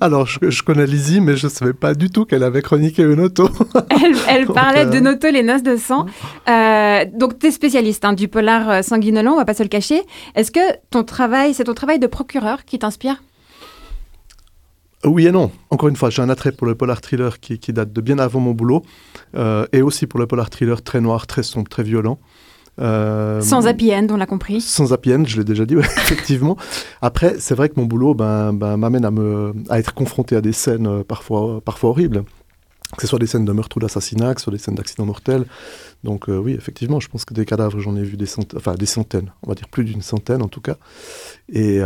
Alors, 0.00 0.26
je, 0.26 0.62
connais 0.62 0.86
Lizzie, 0.86 1.20
mais 1.20 1.36
je 1.36 1.46
ne 1.46 1.50
savais 1.50 1.72
pas 1.72 1.94
du 1.94 2.10
tout 2.10 2.24
qu'elle 2.24 2.42
avait 2.42 2.62
chroniqué 2.62 3.02
une 3.02 3.20
auto. 3.20 3.48
elle, 4.28 4.46
parlait 4.46 4.86
de 4.86 4.96
euh, 4.96 5.00
Noto, 5.00 5.30
les 5.30 5.42
noces 5.42 5.62
de 5.62 5.76
sang. 5.76 6.06
Euh, 6.48 7.04
donc, 7.12 7.38
tu 7.38 7.46
es 7.46 7.50
spécialiste 7.50 8.04
hein, 8.04 8.12
du 8.12 8.28
polar 8.28 8.84
sanguinolent, 8.84 9.32
on 9.32 9.36
va 9.36 9.44
pas 9.44 9.54
se 9.54 9.62
le 9.62 9.68
cacher. 9.68 10.02
Est-ce 10.34 10.50
que 10.50 10.60
ton 10.90 11.02
travail, 11.02 11.54
c'est 11.54 11.64
ton 11.64 11.74
travail 11.74 11.98
de 11.98 12.06
procureur 12.06 12.64
qui 12.64 12.78
t'inspire? 12.78 13.22
Oui 15.04 15.26
et 15.26 15.32
non. 15.32 15.50
Encore 15.70 15.88
une 15.88 15.96
fois, 15.96 16.08
j'ai 16.08 16.22
un 16.22 16.30
attrait 16.30 16.52
pour 16.52 16.66
le 16.66 16.74
polar 16.74 17.00
thriller 17.00 17.40
qui, 17.40 17.58
date 17.72 17.92
de 17.92 18.00
bien 18.00 18.18
avant 18.18 18.40
mon 18.40 18.52
boulot, 18.52 18.82
et 19.72 19.82
aussi 19.82 20.06
pour 20.06 20.18
le 20.20 20.26
polar 20.26 20.50
thriller 20.50 20.82
très 20.82 21.00
noir, 21.00 21.26
très 21.26 21.42
sombre, 21.42 21.68
très 21.68 21.82
violent. 21.82 22.18
Euh, 22.80 23.40
sans 23.40 23.66
happy 23.66 23.94
end, 23.94 24.06
on 24.10 24.16
l'a 24.16 24.26
compris. 24.26 24.60
Sans 24.60 24.92
happy 24.92 25.14
end, 25.14 25.24
je 25.26 25.38
l'ai 25.38 25.44
déjà 25.44 25.64
dit, 25.64 25.74
effectivement. 25.78 26.56
Après, 27.02 27.36
c'est 27.38 27.54
vrai 27.54 27.68
que 27.68 27.74
mon 27.76 27.86
boulot 27.86 28.14
ben, 28.14 28.52
ben, 28.52 28.76
m'amène 28.76 29.04
à, 29.04 29.10
me, 29.10 29.54
à 29.68 29.78
être 29.78 29.94
confronté 29.94 30.36
à 30.36 30.40
des 30.40 30.52
scènes 30.52 30.86
euh, 30.86 31.04
parfois, 31.04 31.60
parfois 31.60 31.90
horribles. 31.90 32.24
Que 32.96 33.02
ce 33.02 33.08
soit 33.08 33.18
des 33.18 33.26
scènes 33.26 33.44
de 33.44 33.52
meurtre 33.52 33.76
ou 33.76 33.80
d'assassinat, 33.80 34.34
que 34.34 34.40
ce 34.40 34.44
soit 34.44 34.52
des 34.52 34.58
scènes 34.58 34.76
d'accident 34.76 35.04
mortel. 35.04 35.46
Donc 36.04 36.28
euh, 36.28 36.36
oui, 36.36 36.52
effectivement, 36.52 37.00
je 37.00 37.08
pense 37.08 37.24
que 37.24 37.34
des 37.34 37.44
cadavres, 37.44 37.80
j'en 37.80 37.96
ai 37.96 38.02
vu 38.02 38.16
des 38.16 38.26
centaines, 38.26 38.58
enfin 38.58 38.74
des 38.74 38.86
centaines, 38.86 39.32
on 39.42 39.48
va 39.48 39.54
dire 39.54 39.68
plus 39.68 39.84
d'une 39.84 40.02
centaine 40.02 40.42
en 40.42 40.48
tout 40.48 40.60
cas. 40.60 40.76
Et, 41.48 41.80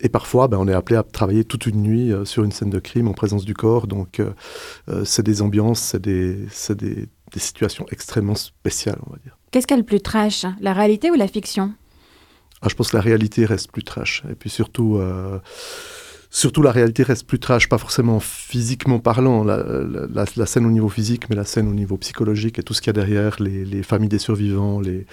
et 0.00 0.08
parfois, 0.08 0.48
ben, 0.48 0.58
on 0.58 0.66
est 0.66 0.74
appelé 0.74 0.96
à 0.96 1.02
travailler 1.02 1.44
toute 1.44 1.66
une 1.66 1.82
nuit 1.82 2.12
sur 2.24 2.44
une 2.44 2.52
scène 2.52 2.70
de 2.70 2.78
crime 2.78 3.08
en 3.08 3.12
présence 3.12 3.44
du 3.44 3.54
corps. 3.54 3.86
Donc 3.86 4.20
c'est 5.04 5.22
des 5.22 5.42
ambiances, 5.42 5.80
c'est 5.80 6.00
des, 6.00 6.46
des 6.70 7.08
des 7.32 7.40
situations 7.40 7.86
extrêmement 7.90 8.34
spéciales, 8.34 8.98
on 9.06 9.10
va 9.10 9.18
dire. 9.22 9.36
Qu'est-ce 9.50 9.66
qu'il 9.66 9.76
y 9.76 9.78
a 9.78 9.82
le 9.82 9.86
plus 9.86 10.00
trash 10.00 10.46
La 10.60 10.72
réalité 10.72 11.10
ou 11.10 11.14
la 11.14 11.28
fiction? 11.28 11.72
Ah, 12.62 12.68
Je 12.68 12.74
pense 12.74 12.90
que 12.90 12.96
la 12.96 13.02
réalité 13.02 13.44
reste 13.44 13.70
plus 13.70 13.82
trash. 13.82 14.22
Et 14.30 14.34
puis 14.34 14.50
surtout, 14.50 14.96
euh, 14.98 15.38
surtout 16.30 16.62
la 16.62 16.72
réalité 16.72 17.02
reste 17.02 17.26
plus 17.26 17.38
trash, 17.38 17.68
pas 17.68 17.78
forcément 17.78 18.20
physiquement 18.20 18.98
parlant, 18.98 19.44
la, 19.44 20.46
scène 20.46 20.66
au 20.66 20.70
niveau 20.70 20.88
physique, 20.88 21.28
mais 21.30 21.36
la 21.36 21.44
scène 21.44 21.68
au 21.68 21.74
niveau 21.74 21.96
psychologique 21.96 22.58
et 22.58 22.62
tout 22.62 22.74
ce 22.74 22.80
qu'il 22.80 22.88
y 22.88 22.90
a 22.90 23.04
derrière, 23.04 23.36
les, 23.40 23.82
familles 23.82 24.08
des 24.08 24.18
survivants. 24.18 24.80
Les... 24.80 25.06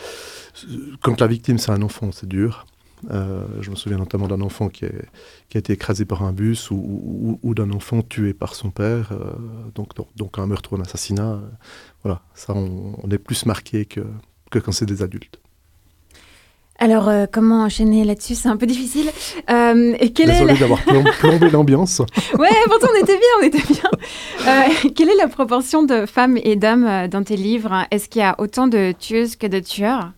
Quand 1.02 1.20
la 1.22 1.28
victime, 1.28 1.58
c'est 1.58 1.72
un 1.72 1.82
enfant, 1.82 2.12
c'est 2.12 2.28
dur. 2.28 2.66
Euh, 3.12 3.46
je 3.62 3.70
me 3.70 3.76
souviens 3.76 3.98
notamment 3.98 4.28
d'un 4.28 4.42
enfant 4.42 4.70
qui, 4.70 4.86
qui, 5.50 5.58
a 5.58 5.60
été 5.60 5.74
écrasé 5.74 6.06
par 6.06 6.24
un 6.24 6.32
bus 6.32 6.72
ou, 6.72 7.54
d'un 7.56 7.72
enfant 7.72 8.02
tué 8.02 8.34
par 8.34 8.56
son 8.56 8.72
père, 8.72 9.12
euh, 9.12 9.34
donc, 9.76 9.90
donc, 10.16 10.40
un 10.40 10.48
meurtre 10.48 10.74
ou 10.74 10.78
un 10.78 10.82
assassinat. 10.82 11.40
Voilà, 12.04 12.22
ça, 12.34 12.54
on, 12.56 13.10
est 13.10 13.18
plus 13.18 13.46
marqué 13.46 13.86
que, 13.86 14.02
que 14.52 14.60
quand 14.60 14.72
c'est 14.72 14.86
des 14.86 15.02
adultes. 15.04 15.40
Alors, 16.80 17.10
euh, 17.10 17.26
comment 17.32 17.64
enchaîner 17.64 18.04
là-dessus? 18.04 18.36
C'est 18.36 18.50
un 18.50 18.58
peu 18.58 18.68
difficile. 18.68 19.10
Euh, 19.50 19.96
et 20.00 20.14
quelle 20.14 20.30
Désolé 20.30 20.54
est 20.54 20.60
d'avoir 20.60 20.80
plombé 21.20 21.50
l'ambiance. 21.50 22.00
ouais, 22.38 22.50
pourtant 22.66 22.88
on 22.94 23.04
était 23.04 23.18
bien, 23.18 23.28
on 23.40 23.44
était 23.44 23.74
bien. 23.74 23.90
Euh, 24.48 24.90
quelle 24.96 25.10
est 25.10 25.16
la 25.16 25.28
proportion 25.28 25.84
de 25.84 26.06
femmes 26.06 26.38
et 26.44 26.56
d'hommes 26.56 27.08
dans 27.08 27.24
tes 27.24 27.36
livres? 27.36 27.86
Est-ce 27.90 28.10
qu'il 28.10 28.22
y 28.22 28.26
a 28.26 28.36
autant 28.38 28.68
de 28.68 28.94
tueuses 28.98 29.36
que 29.36 29.48
de 29.48 29.60
tueurs? 29.60 30.12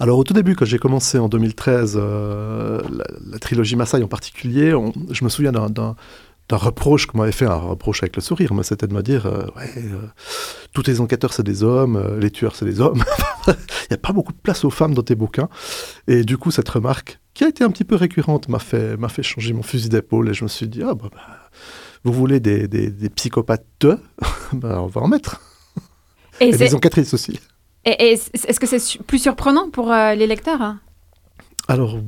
Alors 0.00 0.18
au 0.18 0.24
tout 0.24 0.34
début, 0.34 0.54
quand 0.54 0.64
j'ai 0.64 0.78
commencé 0.78 1.18
en 1.18 1.28
2013, 1.28 1.96
la, 1.96 3.38
trilogie 3.40 3.76
Maasai 3.76 4.02
en 4.02 4.08
particulier, 4.08 4.74
je 5.10 5.24
me 5.24 5.28
souviens 5.28 5.52
d'un 5.52 5.96
d'un 6.48 6.56
reproche 6.56 7.06
qu'on 7.06 7.18
m'avait 7.18 7.32
fait, 7.32 7.44
un 7.44 7.54
reproche 7.54 8.02
avec 8.02 8.16
le 8.16 8.22
sourire, 8.22 8.54
mais 8.54 8.62
c'était 8.62 8.86
de 8.86 8.94
me 8.94 9.02
dire, 9.02 9.26
euh, 9.26 9.44
ouais, 9.56 9.70
euh, 9.76 10.06
tous 10.72 10.82
tes 10.82 11.00
enquêteurs 11.00 11.32
c'est 11.32 11.42
des 11.42 11.62
hommes, 11.62 11.96
euh, 11.96 12.18
les 12.18 12.30
tueurs 12.30 12.56
c'est 12.56 12.64
des 12.64 12.80
hommes. 12.80 13.04
Il 13.46 13.54
n'y 13.90 13.94
a 13.94 13.98
pas 13.98 14.12
beaucoup 14.12 14.32
de 14.32 14.38
place 14.38 14.64
aux 14.64 14.70
femmes 14.70 14.94
dans 14.94 15.02
tes 15.02 15.14
bouquins. 15.14 15.48
Et 16.06 16.24
du 16.24 16.38
coup, 16.38 16.50
cette 16.50 16.68
remarque, 16.68 17.20
qui 17.34 17.44
a 17.44 17.48
été 17.48 17.64
un 17.64 17.70
petit 17.70 17.84
peu 17.84 17.96
récurrente, 17.96 18.48
m'a 18.48 18.58
fait, 18.58 18.96
m'a 18.96 19.08
fait 19.08 19.22
changer 19.22 19.52
mon 19.52 19.62
fusil 19.62 19.88
d'épaule 19.88 20.30
et 20.30 20.34
je 20.34 20.44
me 20.44 20.48
suis 20.48 20.68
dit, 20.68 20.82
ah 20.82 20.94
bah, 20.94 21.08
bah 21.12 21.20
vous 22.04 22.12
voulez 22.12 22.40
des, 22.40 22.66
des, 22.66 22.90
des 22.90 23.10
psychopathes 23.10 23.86
bah, 24.52 24.80
On 24.80 24.86
va 24.86 25.00
en 25.02 25.08
mettre. 25.08 25.42
Et, 26.40 26.56
des 26.56 26.74
enquêtrices 26.74 27.12
aussi. 27.12 27.40
Et, 27.84 28.12
est-ce 28.12 28.60
que 28.60 28.66
c'est 28.66 29.02
plus 29.02 29.18
surprenant 29.18 29.70
pour 29.70 29.90
les 29.90 30.26
lecteurs 30.26 30.60
hein? 30.60 30.80
Alors, 31.68 31.98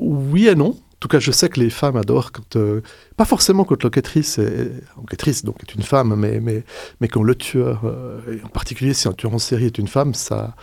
oui 0.00 0.48
et 0.48 0.54
non 0.54 0.76
tout 1.04 1.08
cas, 1.08 1.20
je 1.20 1.32
sais 1.32 1.50
que 1.50 1.60
les 1.60 1.68
femmes 1.68 1.96
adorent 1.96 2.32
quand, 2.32 2.56
euh, 2.56 2.80
pas 3.18 3.26
forcément 3.26 3.64
quand 3.64 3.82
l'enquêtrice 3.82 4.38
est, 4.38 4.70
enquêtrice, 4.96 5.44
donc 5.44 5.56
est 5.60 5.74
une 5.74 5.82
femme, 5.82 6.14
mais, 6.16 6.40
mais, 6.40 6.64
mais 7.02 7.08
quand 7.08 7.22
le 7.22 7.34
tueur, 7.34 7.82
euh, 7.84 8.38
en 8.42 8.48
particulier 8.48 8.94
si 8.94 9.06
un 9.06 9.12
tueur 9.12 9.34
en 9.34 9.38
série 9.38 9.66
est 9.66 9.76
une 9.76 9.86
femme, 9.86 10.14
ça, 10.14 10.56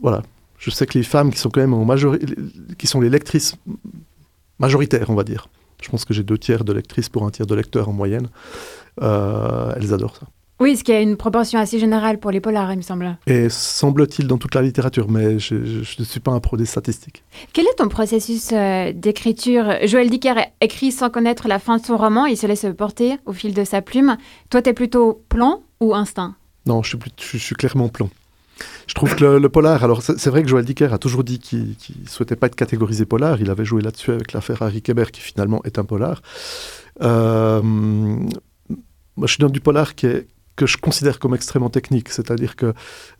voilà. 0.00 0.22
Je 0.56 0.70
sais 0.70 0.86
que 0.86 0.96
les 0.96 1.04
femmes 1.04 1.30
qui 1.30 1.38
sont 1.38 1.50
quand 1.50 1.60
même 1.60 1.74
en 1.74 1.84
majorité, 1.84 2.24
qui 2.78 2.86
sont 2.86 3.02
les 3.02 3.10
lectrices 3.10 3.56
majoritaires, 4.58 5.10
on 5.10 5.14
va 5.14 5.24
dire. 5.24 5.50
Je 5.82 5.90
pense 5.90 6.06
que 6.06 6.14
j'ai 6.14 6.22
deux 6.22 6.38
tiers 6.38 6.64
de 6.64 6.72
lectrices 6.72 7.10
pour 7.10 7.26
un 7.26 7.30
tiers 7.30 7.46
de 7.46 7.54
lecteurs 7.54 7.90
en 7.90 7.92
moyenne. 7.92 8.30
Euh, 9.02 9.74
elles 9.76 9.92
adorent 9.92 10.16
ça. 10.16 10.26
Oui, 10.58 10.76
ce 10.76 10.84
qui 10.84 10.92
a 10.92 11.00
une 11.00 11.16
proportion 11.16 11.58
assez 11.58 11.78
générale 11.78 12.18
pour 12.18 12.30
les 12.30 12.40
polars, 12.40 12.72
il 12.72 12.78
me 12.78 12.82
semble. 12.82 13.18
Et 13.26 13.50
semble-t-il 13.50 14.26
dans 14.26 14.38
toute 14.38 14.54
la 14.54 14.62
littérature, 14.62 15.10
mais 15.10 15.38
je 15.38 15.54
ne 15.54 16.04
suis 16.04 16.20
pas 16.20 16.32
un 16.32 16.40
pro 16.40 16.56
des 16.56 16.64
statistiques. 16.64 17.24
Quel 17.52 17.66
est 17.66 17.74
ton 17.76 17.88
processus 17.88 18.50
euh, 18.52 18.92
d'écriture? 18.94 19.74
Joël 19.84 20.08
Dicker 20.08 20.34
écrit 20.62 20.92
sans 20.92 21.10
connaître 21.10 21.46
la 21.46 21.58
fin 21.58 21.76
de 21.76 21.84
son 21.84 21.98
roman, 21.98 22.24
il 22.24 22.38
se 22.38 22.46
laisse 22.46 22.66
porter 22.76 23.16
au 23.26 23.34
fil 23.34 23.52
de 23.52 23.64
sa 23.64 23.82
plume. 23.82 24.16
Toi, 24.48 24.62
tu 24.62 24.70
es 24.70 24.72
plutôt 24.72 25.22
plan 25.28 25.62
ou 25.80 25.94
instinct? 25.94 26.36
Non, 26.64 26.82
je 26.82 26.96
suis, 26.96 26.98
je 27.18 27.38
suis 27.38 27.54
clairement 27.54 27.88
plan. 27.88 28.08
Je 28.86 28.94
trouve 28.94 29.14
que 29.14 29.24
le, 29.24 29.48
polar, 29.48 29.84
alors 29.84 30.02
c'est 30.02 30.26
vrai 30.28 30.42
que 30.42 30.48
Joël 30.48 30.64
Dicker 30.64 30.92
a 30.92 30.98
toujours 30.98 31.24
dit 31.24 31.38
qu'il 31.38 31.76
ne 32.02 32.08
souhaitait 32.08 32.36
pas 32.36 32.46
être 32.46 32.56
catégorisé 32.56 33.04
polar. 33.04 33.40
Il 33.40 33.50
avait 33.50 33.64
joué 33.64 33.82
là-dessus 33.82 34.12
avec 34.12 34.32
l'affaire 34.32 34.62
Harry 34.62 34.80
Kéber, 34.80 35.06
qui 35.12 35.20
finalement 35.20 35.60
est 35.64 35.78
un 35.78 35.84
polar. 35.84 36.22
Euh, 37.02 37.60
moi, 37.62 39.26
je 39.26 39.32
suis 39.32 39.40
dans 39.40 39.50
du 39.50 39.60
polar 39.60 39.94
qui 39.94 40.06
est, 40.06 40.26
que 40.56 40.66
je 40.66 40.78
considère 40.78 41.18
comme 41.18 41.34
extrêmement 41.34 41.70
technique, 41.70 42.08
c'est-à-dire 42.08 42.56
que 42.56 42.72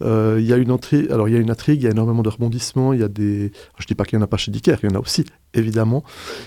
euh, 0.03 0.39
il 0.41 0.47
y 0.47 0.53
a 0.53 0.57
une 0.57 0.71
intrigue, 0.71 1.11
alors 1.13 1.29
il 1.29 1.35
y 1.35 1.37
a 1.37 1.41
une 1.41 1.51
intrigue, 1.51 1.83
il 1.83 1.85
y 1.85 1.87
a 1.87 1.91
énormément 1.91 2.23
de 2.23 2.31
rebondissements, 2.31 2.93
il 2.95 3.01
y 3.01 3.05
a 3.05 3.09
des, 3.09 3.53
je 3.79 3.87
dis 3.87 3.95
pas 3.95 4.05
qu'il 4.05 4.19
y 4.19 4.21
en 4.21 4.25
a 4.25 4.27
pas 4.27 4.39
chez 4.39 4.51
Dicker, 4.51 4.77
il 4.83 4.91
y 4.91 4.93
en 4.93 4.97
a 4.97 5.01
aussi 5.01 5.25
évidemment, 5.55 6.03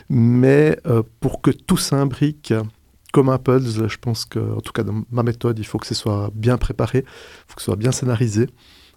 mais 0.09 0.77
euh, 0.87 1.03
pour 1.19 1.41
que 1.41 1.51
tout 1.51 1.77
s'imbrique 1.77 2.53
comme 3.13 3.29
un 3.29 3.37
puzzle, 3.37 3.89
je 3.89 3.97
pense 3.97 4.25
que, 4.25 4.39
en 4.39 4.61
tout 4.61 4.73
cas 4.73 4.83
dans 4.83 5.03
ma 5.11 5.23
méthode, 5.23 5.59
il 5.59 5.65
faut 5.65 5.77
que 5.77 5.87
ce 5.87 5.95
soit 5.95 6.31
bien 6.33 6.57
préparé, 6.57 6.99
il 6.99 7.45
faut 7.47 7.55
que 7.55 7.61
ce 7.61 7.65
soit 7.65 7.75
bien 7.75 7.91
scénarisé, 7.91 8.47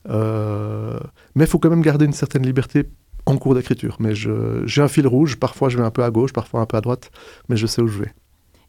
euh, 0.08 0.98
mais 1.34 1.44
il 1.44 1.46
faut 1.48 1.58
quand 1.58 1.70
même 1.70 1.82
garder 1.82 2.04
une 2.06 2.12
certaine 2.12 2.44
liberté 2.44 2.84
en 3.26 3.36
cours 3.36 3.54
d'écriture. 3.54 3.96
Mais 4.00 4.14
j'ai 4.14 4.82
un 4.82 4.88
fil 4.88 5.06
rouge, 5.06 5.36
parfois 5.36 5.68
je 5.68 5.76
vais 5.78 5.84
un 5.84 5.90
peu 5.90 6.04
à 6.04 6.10
gauche, 6.10 6.32
parfois 6.32 6.60
un 6.60 6.66
peu 6.66 6.76
à 6.76 6.80
droite, 6.80 7.10
mais 7.48 7.56
je 7.56 7.66
sais 7.66 7.82
où 7.82 7.88
je 7.88 8.00
vais. 8.00 8.12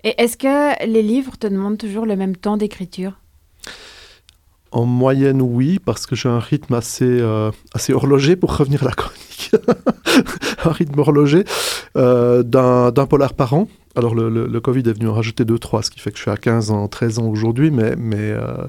Et 0.04 0.22
est-ce 0.22 0.38
que 0.38 0.86
les 0.86 1.02
livres 1.02 1.38
te 1.38 1.48
demandent 1.48 1.78
toujours 1.78 2.06
le 2.06 2.16
même 2.16 2.36
temps 2.36 2.58
d'écriture? 2.58 3.14
En 4.72 4.86
moyenne, 4.86 5.42
oui, 5.42 5.80
parce 5.80 6.08
que 6.08 6.16
j'ai 6.16 6.30
un 6.30 6.40
rythme 6.40 6.74
assez, 6.74 7.06
euh, 7.06 7.52
assez 7.74 7.94
pour 7.94 8.58
revenir 8.58 8.82
à 8.82 8.88
la 8.88 8.92
chronique. 8.92 9.52
un 10.66 10.72
rythme 10.72 11.00
horloger 11.00 11.46
euh, 11.96 12.44
d'un 12.44 13.06
polar 13.06 13.34
par 13.34 13.54
an. 13.54 13.68
Alors, 13.96 14.16
le, 14.16 14.30
le, 14.30 14.62
Covid 14.62 14.82
est 14.90 14.94
venu 14.94 15.08
en 15.08 15.14
rajouter 15.14 15.46
2-3, 15.46 15.84
ce 15.84 15.92
qui 15.92 16.00
fait 16.00 16.10
que 16.10 16.18
je 16.18 16.24
suis 16.24 16.32
à 16.32 16.38
15 16.38 16.72
ans, 16.72 16.88
13 16.88 17.20
ans 17.20 17.28
aujourd'hui, 17.28 17.70
mais, 17.70 17.96
mais, 17.96 18.18
euh, 18.18 18.66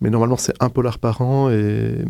mais 0.00 0.10
normalement, 0.10 0.36
c'est 0.36 0.54
un 0.60 0.68
polar 0.68 0.98
par 0.98 1.22
an. 1.22 1.48
Et, 1.48 2.04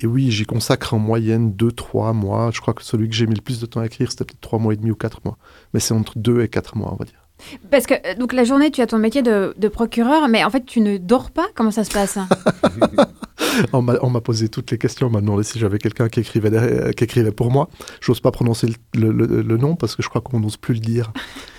et 0.00 0.06
oui, 0.06 0.30
j'y 0.30 0.46
consacre 0.46 0.94
en 0.94 0.98
moyenne 0.98 1.52
2-3 1.52 2.14
mois. 2.14 2.50
Je 2.50 2.62
crois 2.62 2.72
que 2.72 2.82
celui 2.82 3.10
que 3.10 3.14
j'ai 3.14 3.26
mis 3.26 3.34
le 3.34 3.42
plus 3.42 3.60
de 3.60 3.66
temps 3.66 3.80
à 3.80 3.86
écrire, 3.86 4.10
c'était 4.10 4.24
peut-être 4.24 4.40
3 4.40 4.58
mois 4.58 4.72
et 4.72 4.76
demi 4.76 4.90
ou 4.90 4.96
4 4.96 5.20
mois. 5.26 5.36
Mais 5.74 5.80
c'est 5.80 5.92
entre 5.92 6.18
2 6.18 6.40
et 6.40 6.48
4 6.48 6.78
mois, 6.78 6.94
on 6.94 6.96
va 6.96 7.04
dire. 7.04 7.25
Parce 7.70 7.86
que 7.86 7.94
euh, 7.94 8.14
donc 8.14 8.32
la 8.32 8.44
journée, 8.44 8.70
tu 8.70 8.80
as 8.80 8.86
ton 8.86 8.98
métier 8.98 9.22
de, 9.22 9.68
procureur, 9.68 10.28
mais 10.28 10.44
en 10.44 10.50
fait, 10.50 10.64
tu 10.64 10.80
ne 10.80 10.96
dors 10.96 11.30
pas. 11.30 11.46
Comment 11.54 11.70
ça 11.70 11.84
se 11.84 11.90
passe 11.90 12.18
On 13.72 13.82
m'a 13.82 14.20
posé 14.20 14.48
toutes 14.48 14.70
les 14.70 14.78
questions. 14.78 15.06
On 15.06 15.10
m'a 15.10 15.20
demandé 15.20 15.42
si 15.42 15.58
j'avais 15.58 15.78
quelqu'un 15.78 16.08
qui 16.08 16.20
écrivait, 16.20 16.50
euh, 16.52 16.92
qui 16.92 17.04
écrivait 17.04 17.32
pour 17.32 17.50
moi. 17.50 17.68
J'ose 18.00 18.20
pas 18.20 18.30
prononcer 18.30 18.68
le, 18.94 19.56
nom 19.56 19.76
parce 19.76 19.96
que 19.96 20.02
je 20.02 20.08
crois 20.08 20.20
qu'on 20.20 20.40
n'ose 20.40 20.56
plus 20.56 20.74
le 20.74 20.80
dire. 20.80 21.12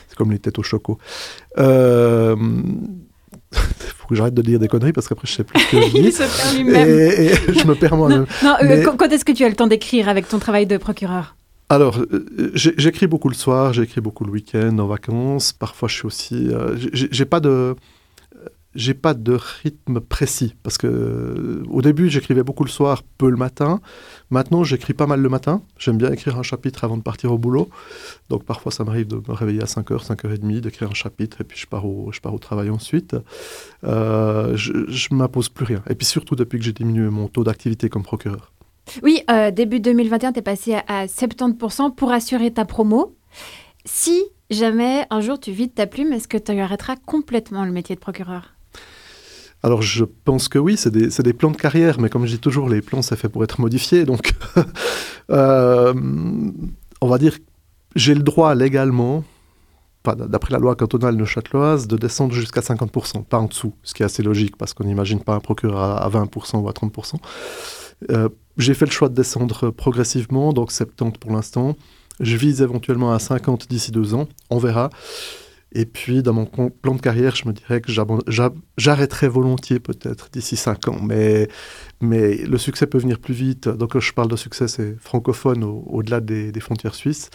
C'est 0.07 0.17
comme 0.17 0.31
les 0.31 0.39
têtes 0.39 0.59
au 0.59 0.63
choco. 0.63 0.97
Euh, 1.57 2.35
faut 3.51 4.07
que 4.07 4.15
j'arrête 4.15 4.33
de 4.33 4.41
dire 4.41 4.59
des 4.59 4.67
conneries 4.67 4.93
parce 4.93 5.07
qu'après 5.07 5.27
je 5.27 5.33
sais 5.33 5.43
plus 5.43 5.59
ce 5.59 5.71
que 5.71 5.81
je 5.81 5.87
dis. 5.91 5.97
Il 5.99 6.13
se 6.13 6.23
perd 6.23 6.55
lui-même. 6.55 6.89
Et, 6.89 7.33
je 7.53 7.67
me 7.67 7.75
perds 7.75 7.95
moi-même. 7.95 8.25
Non, 8.43 8.55
euh, 8.61 8.83
quand 8.83 9.11
est-ce 9.11 9.25
que 9.25 9.31
tu 9.31 9.43
as 9.43 9.49
le 9.49 9.55
temps 9.55 9.67
d'écrire 9.67 10.09
avec 10.09 10.27
ton 10.27 10.39
travail 10.39 10.65
de 10.65 10.77
procureur? 10.77 11.36
Alors, 11.69 11.99
euh, 11.99 12.51
j'écris 12.53 13.07
beaucoup 13.07 13.27
le 13.27 13.35
soir, 13.35 13.73
j'écris 13.73 13.99
beaucoup 13.99 14.23
le 14.23 14.31
week-end, 14.31 14.77
en 14.79 14.87
vacances. 14.87 15.51
Parfois, 15.51 15.89
je 15.89 15.95
suis 15.95 16.05
aussi. 16.05 16.49
Euh, 16.49 16.77
j'ai 16.93 17.25
pas 17.25 17.39
de. 17.39 17.75
J'ai 18.75 18.93
pas 18.93 19.15
de 19.15 19.39
rythme 19.63 19.99
précis 19.99 20.53
parce 20.61 20.77
que 20.77 20.85
euh, 20.85 21.63
au 21.67 21.81
début 21.81 22.09
j'écrivais 22.09 22.43
beaucoup 22.43 22.63
le 22.63 22.69
soir, 22.69 23.01
peu 23.17 23.27
le 23.27 23.35
matin. 23.35 23.81
Maintenant 24.29 24.63
j'écris 24.63 24.93
pas 24.93 25.07
mal 25.07 25.19
le 25.19 25.29
matin. 25.29 25.63
J'aime 25.79 25.97
bien 25.97 26.11
écrire 26.11 26.37
un 26.37 26.43
chapitre 26.43 26.83
avant 26.83 26.95
de 26.95 27.01
partir 27.01 27.31
au 27.31 27.39
boulot. 27.39 27.69
Donc 28.29 28.43
parfois 28.43 28.71
ça 28.71 28.83
m'arrive 28.83 29.07
de 29.07 29.15
me 29.15 29.33
réveiller 29.33 29.63
à 29.63 29.65
5h, 29.65 30.05
5h30, 30.05 30.59
d'écrire 30.59 30.91
un 30.91 30.93
chapitre 30.93 31.41
et 31.41 31.43
puis 31.43 31.57
je 31.57 31.65
pars 31.65 31.87
au, 31.87 32.11
je 32.11 32.19
pars 32.19 32.35
au 32.35 32.39
travail 32.39 32.69
ensuite. 32.69 33.15
je, 33.81 34.55
je 34.55 35.13
m'impose 35.15 35.49
plus 35.49 35.65
rien. 35.65 35.81
Et 35.89 35.95
puis 35.95 36.05
surtout 36.05 36.35
depuis 36.35 36.59
que 36.59 36.65
j'ai 36.65 36.73
diminué 36.73 37.09
mon 37.09 37.29
taux 37.29 37.43
d'activité 37.43 37.89
comme 37.89 38.03
procureur. 38.03 38.51
Oui, 39.03 39.21
euh, 39.29 39.51
début 39.51 39.79
2021, 39.79 40.33
tu 40.33 40.39
es 40.39 40.41
passé 40.41 40.75
à, 40.87 41.05
70% 41.05 41.95
pour 41.95 42.11
assurer 42.11 42.51
ta 42.51 42.65
promo. 42.65 43.15
Si 43.85 44.23
jamais 44.49 45.05
un 45.09 45.21
jour 45.21 45.39
tu 45.39 45.51
vides 45.51 45.73
ta 45.73 45.87
plume, 45.87 46.13
est-ce 46.13 46.27
que 46.27 46.37
tu 46.37 46.51
arrêteras 46.59 46.95
complètement 47.05 47.65
le 47.65 47.71
métier 47.71 47.95
de 47.95 47.99
procureur? 47.99 48.53
Alors 49.63 49.81
je 49.81 50.05
pense 50.05 50.49
que 50.49 50.59
oui, 50.59 50.77
c'est 50.77 50.91
des, 50.91 51.33
plans 51.33 51.51
de 51.51 51.57
carrière, 51.57 51.99
mais 51.99 52.09
comme 52.09 52.25
je 52.25 52.33
dis 52.33 52.39
toujours, 52.39 52.69
les 52.69 52.81
plans, 52.81 53.01
c'est 53.01 53.15
fait 53.15 53.29
pour 53.29 53.43
être 53.43 53.59
modifiés. 53.59 54.05
Donc, 54.05 54.33
euh, 55.31 55.93
on 57.01 57.07
va 57.07 57.17
dire, 57.17 57.37
j'ai 57.95 58.13
le 58.13 58.21
droit 58.21 58.53
légalement, 58.53 59.23
d'après 60.15 60.53
la 60.53 60.59
loi 60.59 60.75
cantonale 60.75 61.15
neuchâteloise, 61.15 61.87
de 61.87 61.97
descendre 61.97 62.33
jusqu'à 62.33 62.61
50%, 62.61 63.23
pas 63.23 63.39
en 63.39 63.45
dessous, 63.45 63.73
ce 63.83 63.93
qui 63.93 64.03
est 64.03 64.05
assez 64.05 64.23
logique, 64.23 64.57
parce 64.57 64.73
qu'on 64.73 64.85
n'imagine 64.85 65.19
pas 65.19 65.33
un 65.33 65.39
procureur 65.39 66.01
à, 66.01 66.09
20% 66.09 66.57
ou 66.57 66.69
à 66.69 66.71
30%. 66.71 67.15
Euh, 68.11 68.29
j'ai 68.57 68.73
fait 68.73 68.85
le 68.85 68.91
choix 68.91 69.09
de 69.09 69.13
descendre 69.13 69.71
progressivement, 69.71 70.53
donc 70.53 70.71
70 70.71 71.19
pour 71.19 71.31
l'instant. 71.31 71.75
Je 72.19 72.35
vise 72.35 72.61
éventuellement 72.61 73.11
à 73.13 73.19
50 73.19 73.69
d'ici 73.69 73.91
deux 73.91 74.15
ans, 74.15 74.27
on 74.49 74.57
verra. 74.57 74.89
Et 75.73 75.85
puis, 75.85 76.23
dans 76.23 76.33
mon 76.33 76.45
plan 76.45 76.95
de 76.95 77.01
carrière, 77.01 77.35
je 77.35 77.47
me 77.47 77.53
dirais 77.53 77.81
que 77.81 77.91
j'arrêterai 78.77 79.27
volontiers 79.27 79.79
peut-être 79.79 80.29
d'ici 80.31 80.55
cinq 80.55 80.87
ans. 80.87 80.99
Mais, 81.01 81.49
mais 81.99 82.37
le 82.37 82.57
succès 82.57 82.87
peut 82.87 82.97
venir 82.97 83.19
plus 83.19 83.33
vite. 83.33 83.67
Donc, 83.67 83.91
quand 83.91 83.99
je 83.99 84.13
parle 84.13 84.29
de 84.29 84.37
succès, 84.37 84.67
c'est 84.69 84.95
francophone 84.99 85.63
au-delà 85.63 86.21
des, 86.21 86.59
frontières 86.61 86.95
suisses. 86.95 87.29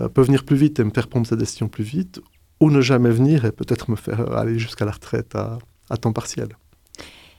Euh, 0.00 0.08
peut 0.08 0.22
venir 0.22 0.44
plus 0.44 0.56
vite 0.56 0.80
et 0.80 0.84
me 0.84 0.90
faire 0.90 1.06
prendre 1.06 1.26
sa 1.26 1.36
décision 1.36 1.68
plus 1.68 1.84
vite. 1.84 2.20
Ou 2.60 2.70
ne 2.70 2.80
jamais 2.80 3.10
venir 3.10 3.44
et 3.44 3.52
peut-être 3.52 3.90
me 3.90 3.96
faire 3.96 4.32
aller 4.32 4.58
jusqu'à 4.58 4.84
la 4.84 4.90
retraite 4.90 5.36
à 5.36 5.96
temps 5.96 6.12
partiel. 6.12 6.48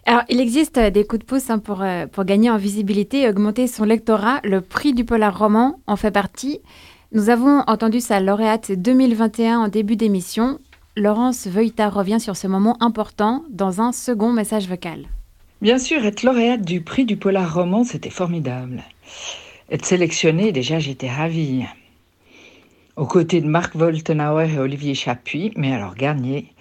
Alors, 0.10 0.24
il 0.28 0.42
existe 0.42 0.80
euh, 0.80 0.89
des 0.89 1.06
coups 1.06 1.20
de 1.20 1.25
pouce 1.25 1.51
hein, 1.51 1.60
pour, 1.60 1.84
euh, 1.84 2.08
pour 2.08 2.25
gagner 2.25 2.50
en 2.50 2.58
visibilité 2.58 3.22
et 3.22 3.30
augmenter 3.30 3.68
son 3.68 3.84
lectorat. 3.84 4.39
Le 4.44 4.60
prix 4.60 4.96
du 4.96 5.06
polar 5.06 5.38
roman 5.38 5.80
en 5.86 5.98
fait 5.98 6.10
partie. 6.10 6.62
Nous 7.12 7.30
avons 7.30 7.60
entendu 7.68 8.00
sa 8.00 8.20
lauréate 8.20 8.72
2021 8.72 9.60
en 9.60 9.68
début 9.68 9.98
d'émission. 9.98 10.58
Laurence 10.98 11.46
Veuilleta 11.46 11.89
revient 11.89 12.20
sur 12.20 12.36
ce 12.36 12.48
moment 12.48 12.75
important 12.80 13.44
dans 13.51 13.82
un 13.82 13.92
second 13.92 14.34
message 14.34 14.68
vocal. 14.68 15.06
Bien 15.62 15.78
sûr, 15.78 16.04
être 16.04 16.24
lauréate 16.24 16.63
du 16.63 16.82
prix 16.82 17.06
du 17.06 17.16
polar 17.16 17.54
roman, 17.54 17.84
c'était 17.84 18.10
formidable. 18.10 18.82
Être 19.70 19.86
sélectionnée, 19.86 20.51
déjà, 20.51 20.80
j'étais 20.80 21.12
ravie. 21.12 21.66
Aux 22.96 23.06
côtés 23.06 23.42
de 23.42 23.48
Marc 23.48 23.75
Woltenauer 23.75 24.56
et 24.56 24.58
Olivier 24.58 24.96
Chapuis, 24.96 25.54
mais 25.56 25.72
alors 25.72 25.94
Garnier, 25.94 26.51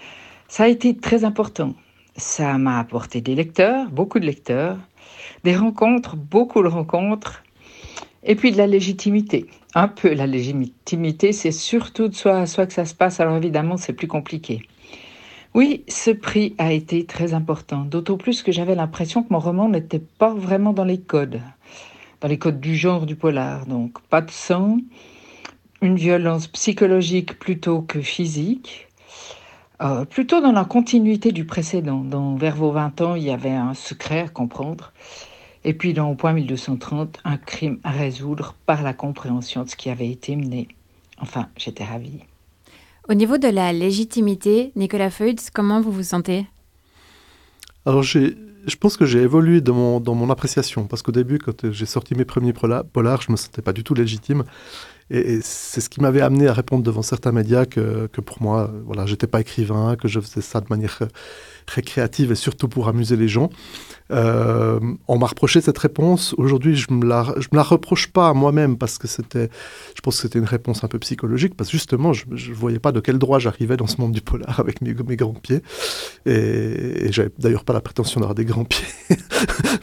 ça 0.48 0.64
a 0.64 0.68
été 0.68 0.94
très 0.94 1.24
important. 1.24 1.72
Ça 2.18 2.58
m'a 2.58 2.80
apporté 2.80 3.20
des 3.20 3.36
lecteurs, 3.36 3.88
beaucoup 3.90 4.18
de 4.18 4.26
lecteurs, 4.26 4.76
des 5.44 5.54
rencontres, 5.54 6.16
beaucoup 6.16 6.60
de 6.64 6.68
rencontres, 6.68 7.44
et 8.24 8.34
puis 8.34 8.50
de 8.50 8.56
la 8.56 8.66
légitimité. 8.66 9.46
Un 9.76 9.86
peu 9.86 10.12
la 10.12 10.26
légitimité, 10.26 11.32
c'est 11.32 11.52
surtout 11.52 12.08
de 12.08 12.14
soi 12.14 12.38
à 12.38 12.46
soi 12.46 12.66
que 12.66 12.72
ça 12.72 12.84
se 12.86 12.94
passe, 12.94 13.20
alors 13.20 13.36
évidemment 13.36 13.76
c'est 13.76 13.92
plus 13.92 14.08
compliqué. 14.08 14.62
Oui, 15.54 15.84
ce 15.86 16.10
prix 16.10 16.56
a 16.58 16.72
été 16.72 17.04
très 17.04 17.34
important, 17.34 17.84
d'autant 17.84 18.16
plus 18.16 18.42
que 18.42 18.50
j'avais 18.50 18.74
l'impression 18.74 19.22
que 19.22 19.32
mon 19.32 19.38
roman 19.38 19.68
n'était 19.68 20.02
pas 20.18 20.34
vraiment 20.34 20.72
dans 20.72 20.84
les 20.84 21.00
codes, 21.00 21.40
dans 22.20 22.28
les 22.28 22.38
codes 22.38 22.58
du 22.58 22.74
genre 22.74 23.06
du 23.06 23.14
polar. 23.14 23.64
Donc 23.66 24.00
pas 24.10 24.22
de 24.22 24.30
sang, 24.32 24.78
une 25.82 25.94
violence 25.94 26.48
psychologique 26.48 27.38
plutôt 27.38 27.80
que 27.80 28.00
physique, 28.00 28.87
euh, 29.80 30.04
plutôt 30.04 30.40
dans 30.40 30.52
la 30.52 30.64
continuité 30.64 31.32
du 31.32 31.44
précédent. 31.44 32.02
Dans 32.04 32.36
Vers 32.36 32.56
vos 32.56 32.72
20 32.72 33.00
ans, 33.00 33.14
il 33.14 33.24
y 33.24 33.30
avait 33.30 33.50
un 33.50 33.74
secret 33.74 34.20
à 34.20 34.28
comprendre. 34.28 34.92
Et 35.64 35.74
puis 35.74 35.92
dans 35.92 36.10
Au 36.10 36.14
point 36.14 36.32
1230, 36.32 37.20
un 37.24 37.36
crime 37.36 37.78
à 37.84 37.90
résoudre 37.90 38.54
par 38.66 38.82
la 38.82 38.92
compréhension 38.92 39.64
de 39.64 39.68
ce 39.68 39.76
qui 39.76 39.90
avait 39.90 40.10
été 40.10 40.34
mené. 40.36 40.68
Enfin, 41.20 41.48
j'étais 41.56 41.84
ravie. 41.84 42.20
Au 43.08 43.14
niveau 43.14 43.38
de 43.38 43.48
la 43.48 43.72
légitimité, 43.72 44.72
Nicolas 44.76 45.10
Feutz, 45.10 45.50
comment 45.50 45.80
vous 45.80 45.92
vous 45.92 46.02
sentez? 46.02 46.46
Alors, 47.86 48.02
je 48.02 48.76
pense 48.78 48.96
que 48.96 49.06
j'ai 49.06 49.22
évolué 49.22 49.60
dans 49.60 49.74
mon, 49.74 50.00
dans 50.00 50.14
mon 50.14 50.28
appréciation. 50.28 50.86
Parce 50.86 51.02
qu'au 51.02 51.12
début, 51.12 51.38
quand 51.38 51.70
j'ai 51.70 51.86
sorti 51.86 52.14
mes 52.14 52.24
premiers 52.26 52.52
polars, 52.52 53.22
je 53.22 53.28
ne 53.28 53.32
me 53.32 53.36
sentais 53.36 53.62
pas 53.62 53.72
du 53.72 53.82
tout 53.82 53.94
légitime. 53.94 54.44
Et, 55.10 55.40
c'est 55.42 55.80
ce 55.80 55.88
qui 55.88 56.00
m'avait 56.00 56.20
amené 56.20 56.48
à 56.48 56.52
répondre 56.52 56.82
devant 56.82 57.02
certains 57.02 57.32
médias 57.32 57.64
que, 57.66 58.06
pour 58.06 58.42
moi, 58.42 58.70
voilà, 58.84 59.06
j'étais 59.06 59.26
pas 59.26 59.40
écrivain, 59.40 59.96
que 59.96 60.08
je 60.08 60.20
faisais 60.20 60.40
ça 60.40 60.60
de 60.60 60.66
manière 60.70 61.00
très 61.66 61.82
créative 61.82 62.32
et 62.32 62.34
surtout 62.34 62.68
pour 62.68 62.88
amuser 62.88 63.16
les 63.16 63.28
gens. 63.28 63.50
Euh, 64.10 64.80
on 65.06 65.18
m'a 65.18 65.26
reproché 65.26 65.60
cette 65.60 65.76
réponse. 65.78 66.34
Aujourd'hui, 66.38 66.76
je 66.76 66.90
me 66.90 67.04
la, 67.04 67.34
je 67.36 67.48
me 67.52 67.56
la 67.56 67.62
reproche 67.62 68.06
pas 68.08 68.32
moi-même 68.32 68.78
parce 68.78 68.96
que 68.96 69.06
c'était, 69.06 69.50
je 69.94 70.00
pense 70.00 70.16
que 70.16 70.22
c'était 70.22 70.38
une 70.38 70.46
réponse 70.46 70.82
un 70.82 70.88
peu 70.88 70.98
psychologique 70.98 71.54
parce 71.54 71.68
que 71.70 71.76
justement, 71.76 72.14
je 72.14 72.24
ne 72.26 72.54
voyais 72.54 72.78
pas 72.78 72.90
de 72.90 73.00
quel 73.00 73.18
droit 73.18 73.38
j'arrivais 73.38 73.76
dans 73.76 73.86
ce 73.86 74.00
monde 74.00 74.12
du 74.12 74.22
polar 74.22 74.60
avec 74.60 74.80
mes, 74.80 74.94
grands 74.94 75.34
pieds. 75.34 75.62
Et, 76.24 77.06
et 77.06 77.12
j'avais 77.12 77.30
d'ailleurs 77.38 77.64
pas 77.64 77.74
la 77.74 77.82
prétention 77.82 78.20
d'avoir 78.20 78.34
des 78.34 78.46
grands 78.46 78.64
pieds. 78.64 78.86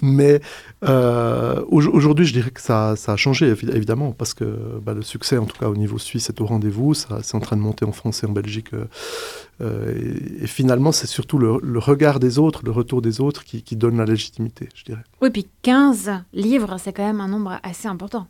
Mais 0.01 0.41
euh, 0.83 1.63
aujourd'hui, 1.69 2.25
je 2.25 2.33
dirais 2.33 2.51
que 2.51 2.61
ça, 2.61 2.95
ça, 2.95 3.13
a 3.13 3.15
changé 3.15 3.47
évidemment 3.47 4.11
parce 4.11 4.33
que 4.33 4.79
bah, 4.83 4.93
le 4.93 5.01
en 5.33 5.45
tout 5.45 5.57
cas 5.57 5.67
au 5.67 5.75
niveau 5.75 5.97
suisse, 5.97 6.29
est 6.29 6.41
au 6.41 6.45
rendez-vous. 6.45 6.93
Ça, 6.93 7.19
c'est 7.23 7.35
en 7.35 7.39
train 7.39 7.55
de 7.55 7.61
monter 7.61 7.85
en 7.85 7.91
France 7.91 8.23
et 8.23 8.27
en 8.27 8.31
Belgique. 8.31 8.69
Euh, 8.73 9.93
et, 9.93 10.43
et, 10.43 10.47
finalement, 10.47 10.91
c'est 10.91 11.07
surtout 11.07 11.37
le, 11.37 11.79
regard 11.79 12.19
des 12.19 12.39
autres, 12.39 12.61
le 12.63 12.71
retour 12.71 13.01
des 13.01 13.21
autres 13.21 13.43
qui 13.43 13.75
donne 13.75 13.97
la 13.97 14.05
légitimité, 14.05 14.69
je 14.75 14.83
dirais. 14.83 15.03
Oui, 15.21 15.29
puis 15.29 15.47
15 15.61 16.11
livres, 16.33 16.77
c'est 16.77 16.93
quand 16.93 17.05
même 17.05 17.21
un 17.21 17.27
nombre 17.27 17.59
assez 17.63 17.87
important. 17.87 18.27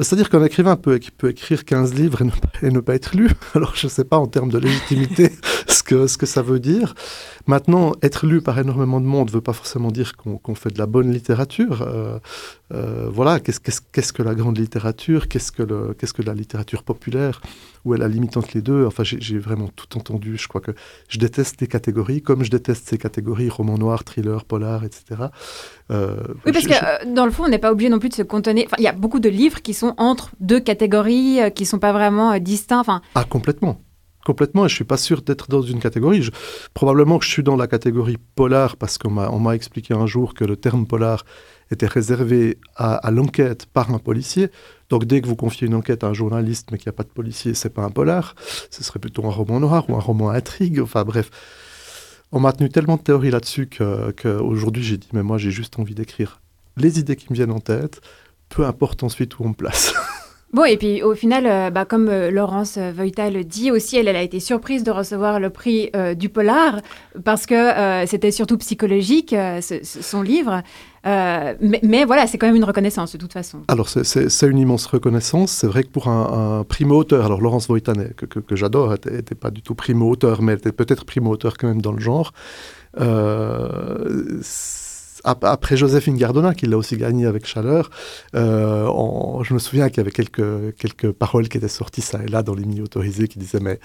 C'est-à-dire 0.00 0.28
qu'un 0.28 0.44
écrivain 0.44 0.74
peut, 0.74 0.98
peut, 1.16 1.30
écrire 1.30 1.64
15 1.64 1.94
livres 1.94 2.22
et 2.22 2.24
ne, 2.24 2.30
et 2.62 2.70
ne, 2.70 2.80
pas 2.80 2.96
être 2.96 3.14
lu. 3.14 3.30
Alors 3.54 3.76
je 3.76 3.86
ne 3.86 3.90
sais 3.90 4.04
pas 4.04 4.18
en 4.18 4.26
termes 4.26 4.50
de 4.50 4.58
légitimité 4.58 5.30
ce, 5.68 5.82
que, 5.84 6.08
ce 6.08 6.18
que 6.18 6.26
ça 6.26 6.42
veut 6.42 6.58
dire. 6.58 6.94
Maintenant, 7.46 7.92
être 8.02 8.26
lu 8.26 8.40
par 8.40 8.58
énormément 8.58 9.00
de 9.00 9.06
monde 9.06 9.28
ne 9.28 9.32
veut 9.32 9.40
pas 9.40 9.52
forcément 9.52 9.90
dire 9.90 10.16
qu'on 10.16 10.38
qu 10.38 10.54
fait 10.54 10.70
de 10.70 10.78
la 10.78 10.86
bonne 10.86 11.12
littérature. 11.12 11.82
Euh, 11.82 12.18
euh, 12.72 13.08
voilà, 13.10 13.38
qu'est-ce 13.38 13.60
qu 13.60 13.70
qu 13.92 14.12
que 14.12 14.22
la 14.22 14.34
grande 14.34 14.58
littérature? 14.58 15.28
Qu'est-ce 15.28 15.52
que, 15.52 15.62
le, 15.62 15.94
que 15.94 16.22
la 16.22 16.34
littérature 16.34 16.82
populaire? 16.82 17.40
Où 17.84 17.94
est 17.94 17.98
la 17.98 18.08
limite 18.08 18.38
entre 18.38 18.48
les 18.54 18.62
deux? 18.62 18.86
Enfin, 18.86 19.04
j'ai 19.04 19.38
vraiment 19.38 19.68
tout 19.68 19.98
entendu. 19.98 20.38
Je 20.38 20.48
crois 20.48 20.62
que 20.62 20.70
je 21.08 21.18
déteste 21.18 21.60
les 21.60 21.66
catégories, 21.66 22.22
comme 22.22 22.42
je 22.42 22.50
déteste 22.50 22.88
ces 22.88 22.96
catégories, 22.96 23.50
roman 23.50 23.76
noir, 23.76 24.04
thriller, 24.04 24.44
polar, 24.46 24.84
etc. 24.84 25.24
Euh, 25.90 26.16
oui, 26.46 26.52
parce 26.52 26.66
que 26.66 26.72
euh, 26.72 27.14
dans 27.14 27.26
le 27.26 27.30
fond, 27.30 27.44
on 27.44 27.48
n'est 27.48 27.58
pas 27.58 27.70
obligé 27.70 27.90
non 27.90 27.98
plus 27.98 28.08
de 28.08 28.14
se 28.14 28.22
contenir. 28.22 28.64
Enfin, 28.66 28.76
il 28.78 28.84
y 28.84 28.88
a 28.88 28.92
beaucoup 28.92 29.20
de 29.20 29.28
livres 29.28 29.60
qui 29.60 29.74
sont 29.74 29.83
entre 29.98 30.30
deux 30.40 30.60
catégories, 30.60 31.40
euh, 31.40 31.50
qui 31.50 31.64
ne 31.64 31.68
sont 31.68 31.78
pas 31.78 31.92
vraiment 31.92 32.32
euh, 32.32 32.38
distincts. 32.38 32.80
Enfin... 32.80 33.02
Ah, 33.14 33.24
complètement 33.24 33.78
complètement 34.24 34.64
et 34.64 34.68
je 34.68 34.74
suis 34.74 34.84
pas 34.84 34.96
sûr 34.96 35.22
d'être 35.22 35.48
dans 35.48 35.62
une 35.62 35.78
catégorie. 35.78 36.28
Probablement 36.72 37.18
que 37.18 37.24
je 37.24 37.30
suis 37.30 37.42
dans 37.42 37.56
la 37.56 37.66
catégorie 37.66 38.16
polar 38.34 38.76
parce 38.76 38.98
qu'on 38.98 39.10
m'a 39.10 39.54
expliqué 39.54 39.94
un 39.94 40.06
jour 40.06 40.34
que 40.34 40.44
le 40.44 40.56
terme 40.56 40.86
polar 40.86 41.24
était 41.70 41.86
réservé 41.86 42.58
à, 42.74 43.10
l'enquête 43.10 43.66
par 43.66 43.92
un 43.92 43.98
policier. 43.98 44.48
Donc 44.90 45.04
dès 45.04 45.20
que 45.20 45.26
vous 45.26 45.36
confiez 45.36 45.66
une 45.66 45.74
enquête 45.74 46.04
à 46.04 46.08
un 46.08 46.14
journaliste 46.14 46.70
mais 46.72 46.78
qu'il 46.78 46.88
n'y 46.88 46.94
a 46.94 46.96
pas 46.96 47.04
de 47.04 47.08
policier, 47.08 47.54
c'est 47.54 47.70
pas 47.70 47.82
un 47.82 47.90
polar, 47.90 48.34
ce 48.70 48.82
serait 48.82 48.98
plutôt 48.98 49.26
un 49.26 49.30
roman 49.30 49.60
noir 49.60 49.88
ou 49.88 49.94
un 49.94 50.00
roman 50.00 50.30
intrigue. 50.30 50.80
Enfin 50.80 51.04
bref, 51.04 51.30
on 52.32 52.40
m'a 52.40 52.52
tenu 52.52 52.68
tellement 52.68 52.96
de 52.96 53.02
théories 53.02 53.30
là-dessus 53.30 53.68
qu'aujourd'hui 53.68 54.82
que 54.82 54.88
j'ai 54.88 54.96
dit 54.96 55.08
mais 55.12 55.22
moi 55.22 55.38
j'ai 55.38 55.50
juste 55.50 55.78
envie 55.78 55.94
d'écrire 55.94 56.40
les 56.76 56.98
idées 56.98 57.16
qui 57.16 57.26
me 57.30 57.34
viennent 57.34 57.52
en 57.52 57.60
tête, 57.60 58.00
peu 58.48 58.64
importe 58.64 59.02
ensuite 59.02 59.38
où 59.38 59.44
on 59.44 59.48
me 59.48 59.54
place. 59.54 59.94
Bon, 60.54 60.64
et 60.64 60.76
puis 60.76 61.02
au 61.02 61.16
final, 61.16 61.46
euh, 61.48 61.70
bah, 61.70 61.84
comme 61.84 62.08
euh, 62.08 62.30
Laurence 62.30 62.78
Voïta 62.78 63.28
le 63.28 63.42
dit 63.42 63.72
aussi, 63.72 63.96
elle, 63.96 64.06
elle, 64.06 64.14
a 64.14 64.22
été 64.22 64.38
surprise 64.38 64.84
de 64.84 64.92
recevoir 64.92 65.40
le 65.40 65.50
prix 65.50 65.90
euh, 65.96 66.14
du 66.14 66.28
polar 66.28 66.80
parce 67.24 67.44
que 67.44 68.06
c'était 68.06 68.30
surtout 68.30 68.56
psychologique, 68.58 69.30
ce, 69.30 69.80
son 69.82 70.22
livre. 70.22 70.62
Mais, 71.04 71.80
mais, 71.82 72.04
voilà, 72.04 72.28
c'est 72.28 72.38
quand 72.38 72.46
même 72.46 72.54
une 72.54 72.64
reconnaissance 72.64 73.12
de 73.12 73.18
toute 73.18 73.32
façon. 73.32 73.62
Alors, 73.66 73.88
c'est 73.88 74.46
une 74.46 74.58
immense 74.58 74.86
reconnaissance. 74.86 75.50
C'est 75.50 75.66
vrai 75.66 75.82
que 75.82 75.88
pour 75.88 76.06
un, 76.06 76.60
un 76.60 76.64
primo-auteur, 76.64 77.24
alors 77.24 77.40
Laurence 77.40 77.66
Voïta, 77.66 77.92
que, 78.16 78.24
que, 78.24 78.38
que 78.38 78.54
j'adore, 78.54 78.94
n'était 79.10 79.34
pas 79.34 79.50
du 79.50 79.60
tout 79.60 79.74
primo-auteur, 79.74 80.40
mais 80.40 80.52
elle 80.52 80.58
était 80.58 80.72
peut-être 80.72 81.04
primo-auteur 81.04 81.58
quand 81.58 81.66
même 81.66 81.82
dans 81.82 81.92
le 81.92 82.00
genre. 82.00 82.32
Euh, 83.00 84.40
après 85.24 85.76
Joséphine 85.76 86.16
Gardona, 86.16 86.54
qui 86.54 86.66
l'a 86.66 86.76
aussi 86.76 86.96
gagné 86.96 87.26
avec 87.26 87.46
Chaleur, 87.46 87.90
euh, 88.34 88.86
on, 88.86 89.42
je 89.42 89.54
me 89.54 89.58
souviens 89.58 89.88
qu'il 89.88 89.98
y 89.98 90.00
avait 90.00 90.10
quelques, 90.10 90.76
quelques 90.76 91.12
paroles 91.12 91.48
qui 91.48 91.56
étaient 91.56 91.68
sorties 91.68 92.02
ça 92.02 92.22
et 92.22 92.28
là 92.28 92.42
dans 92.42 92.54
les 92.54 92.64
milieux 92.64 92.84
autorisés 92.84 93.28
qui 93.28 93.38
disaient 93.38 93.60
mais 93.60 93.80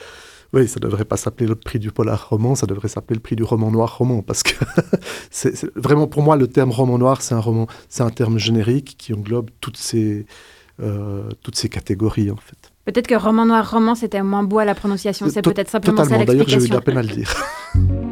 oui, 0.52 0.68
ça 0.68 0.80
ne 0.80 0.86
devrait 0.86 1.06
pas 1.06 1.18
s'appeler 1.18 1.48
le 1.48 1.56
prix 1.56 1.80
du 1.80 1.92
polar 1.92 2.30
roman, 2.30 2.56
ça 2.56 2.66
devrait 2.66 2.88
s'appeler 2.88 3.16
le 3.16 3.22
prix 3.22 3.36
du 3.36 3.44
roman 3.44 3.72
noir 3.72 3.98
roman, 3.98 4.22
parce 4.22 4.44
que 4.44 4.54
c'est 5.32 5.66
vraiment 5.76 6.08
pour 6.08 6.24
moi 6.24 6.36
le 6.38 6.48
terme 6.48 6.72
roman 6.72 6.98
noir, 6.98 7.22
c'est 7.22 7.36
un 7.36 7.40
roman, 7.40 7.68
c'est 7.88 8.04
un 8.04 8.10
terme 8.10 8.40
générique 8.40 8.96
qui 8.98 9.14
englobe 9.14 9.50
toutes 9.62 9.78
ces, 9.78 10.26
euh, 10.82 11.30
toutes 11.44 11.56
ces 11.56 11.70
catégories 11.70 12.32
en 12.32 12.38
fait. 12.38 12.72
Peut-être 12.86 13.08
que 13.08 13.16
roman 13.16 13.46
noir 13.46 13.70
roman 13.70 13.94
c'était 13.94 14.24
moins 14.24 14.44
beau 14.44 14.60
à 14.60 14.66
la 14.66 14.74
prononciation, 14.76 15.30
c'est 15.30 15.44
peut-être 15.44 15.70
simplement 15.70 15.98
Totalement. 15.98 16.20
ça 16.20 16.26
D'ailleurs, 16.26 16.50
j'ai 16.50 16.66
eu 16.66 16.68
de 16.68 16.74
la 16.74 16.82
peine 16.82 16.98
à 16.98 17.04
le 17.04 17.10
dire. 17.10 17.32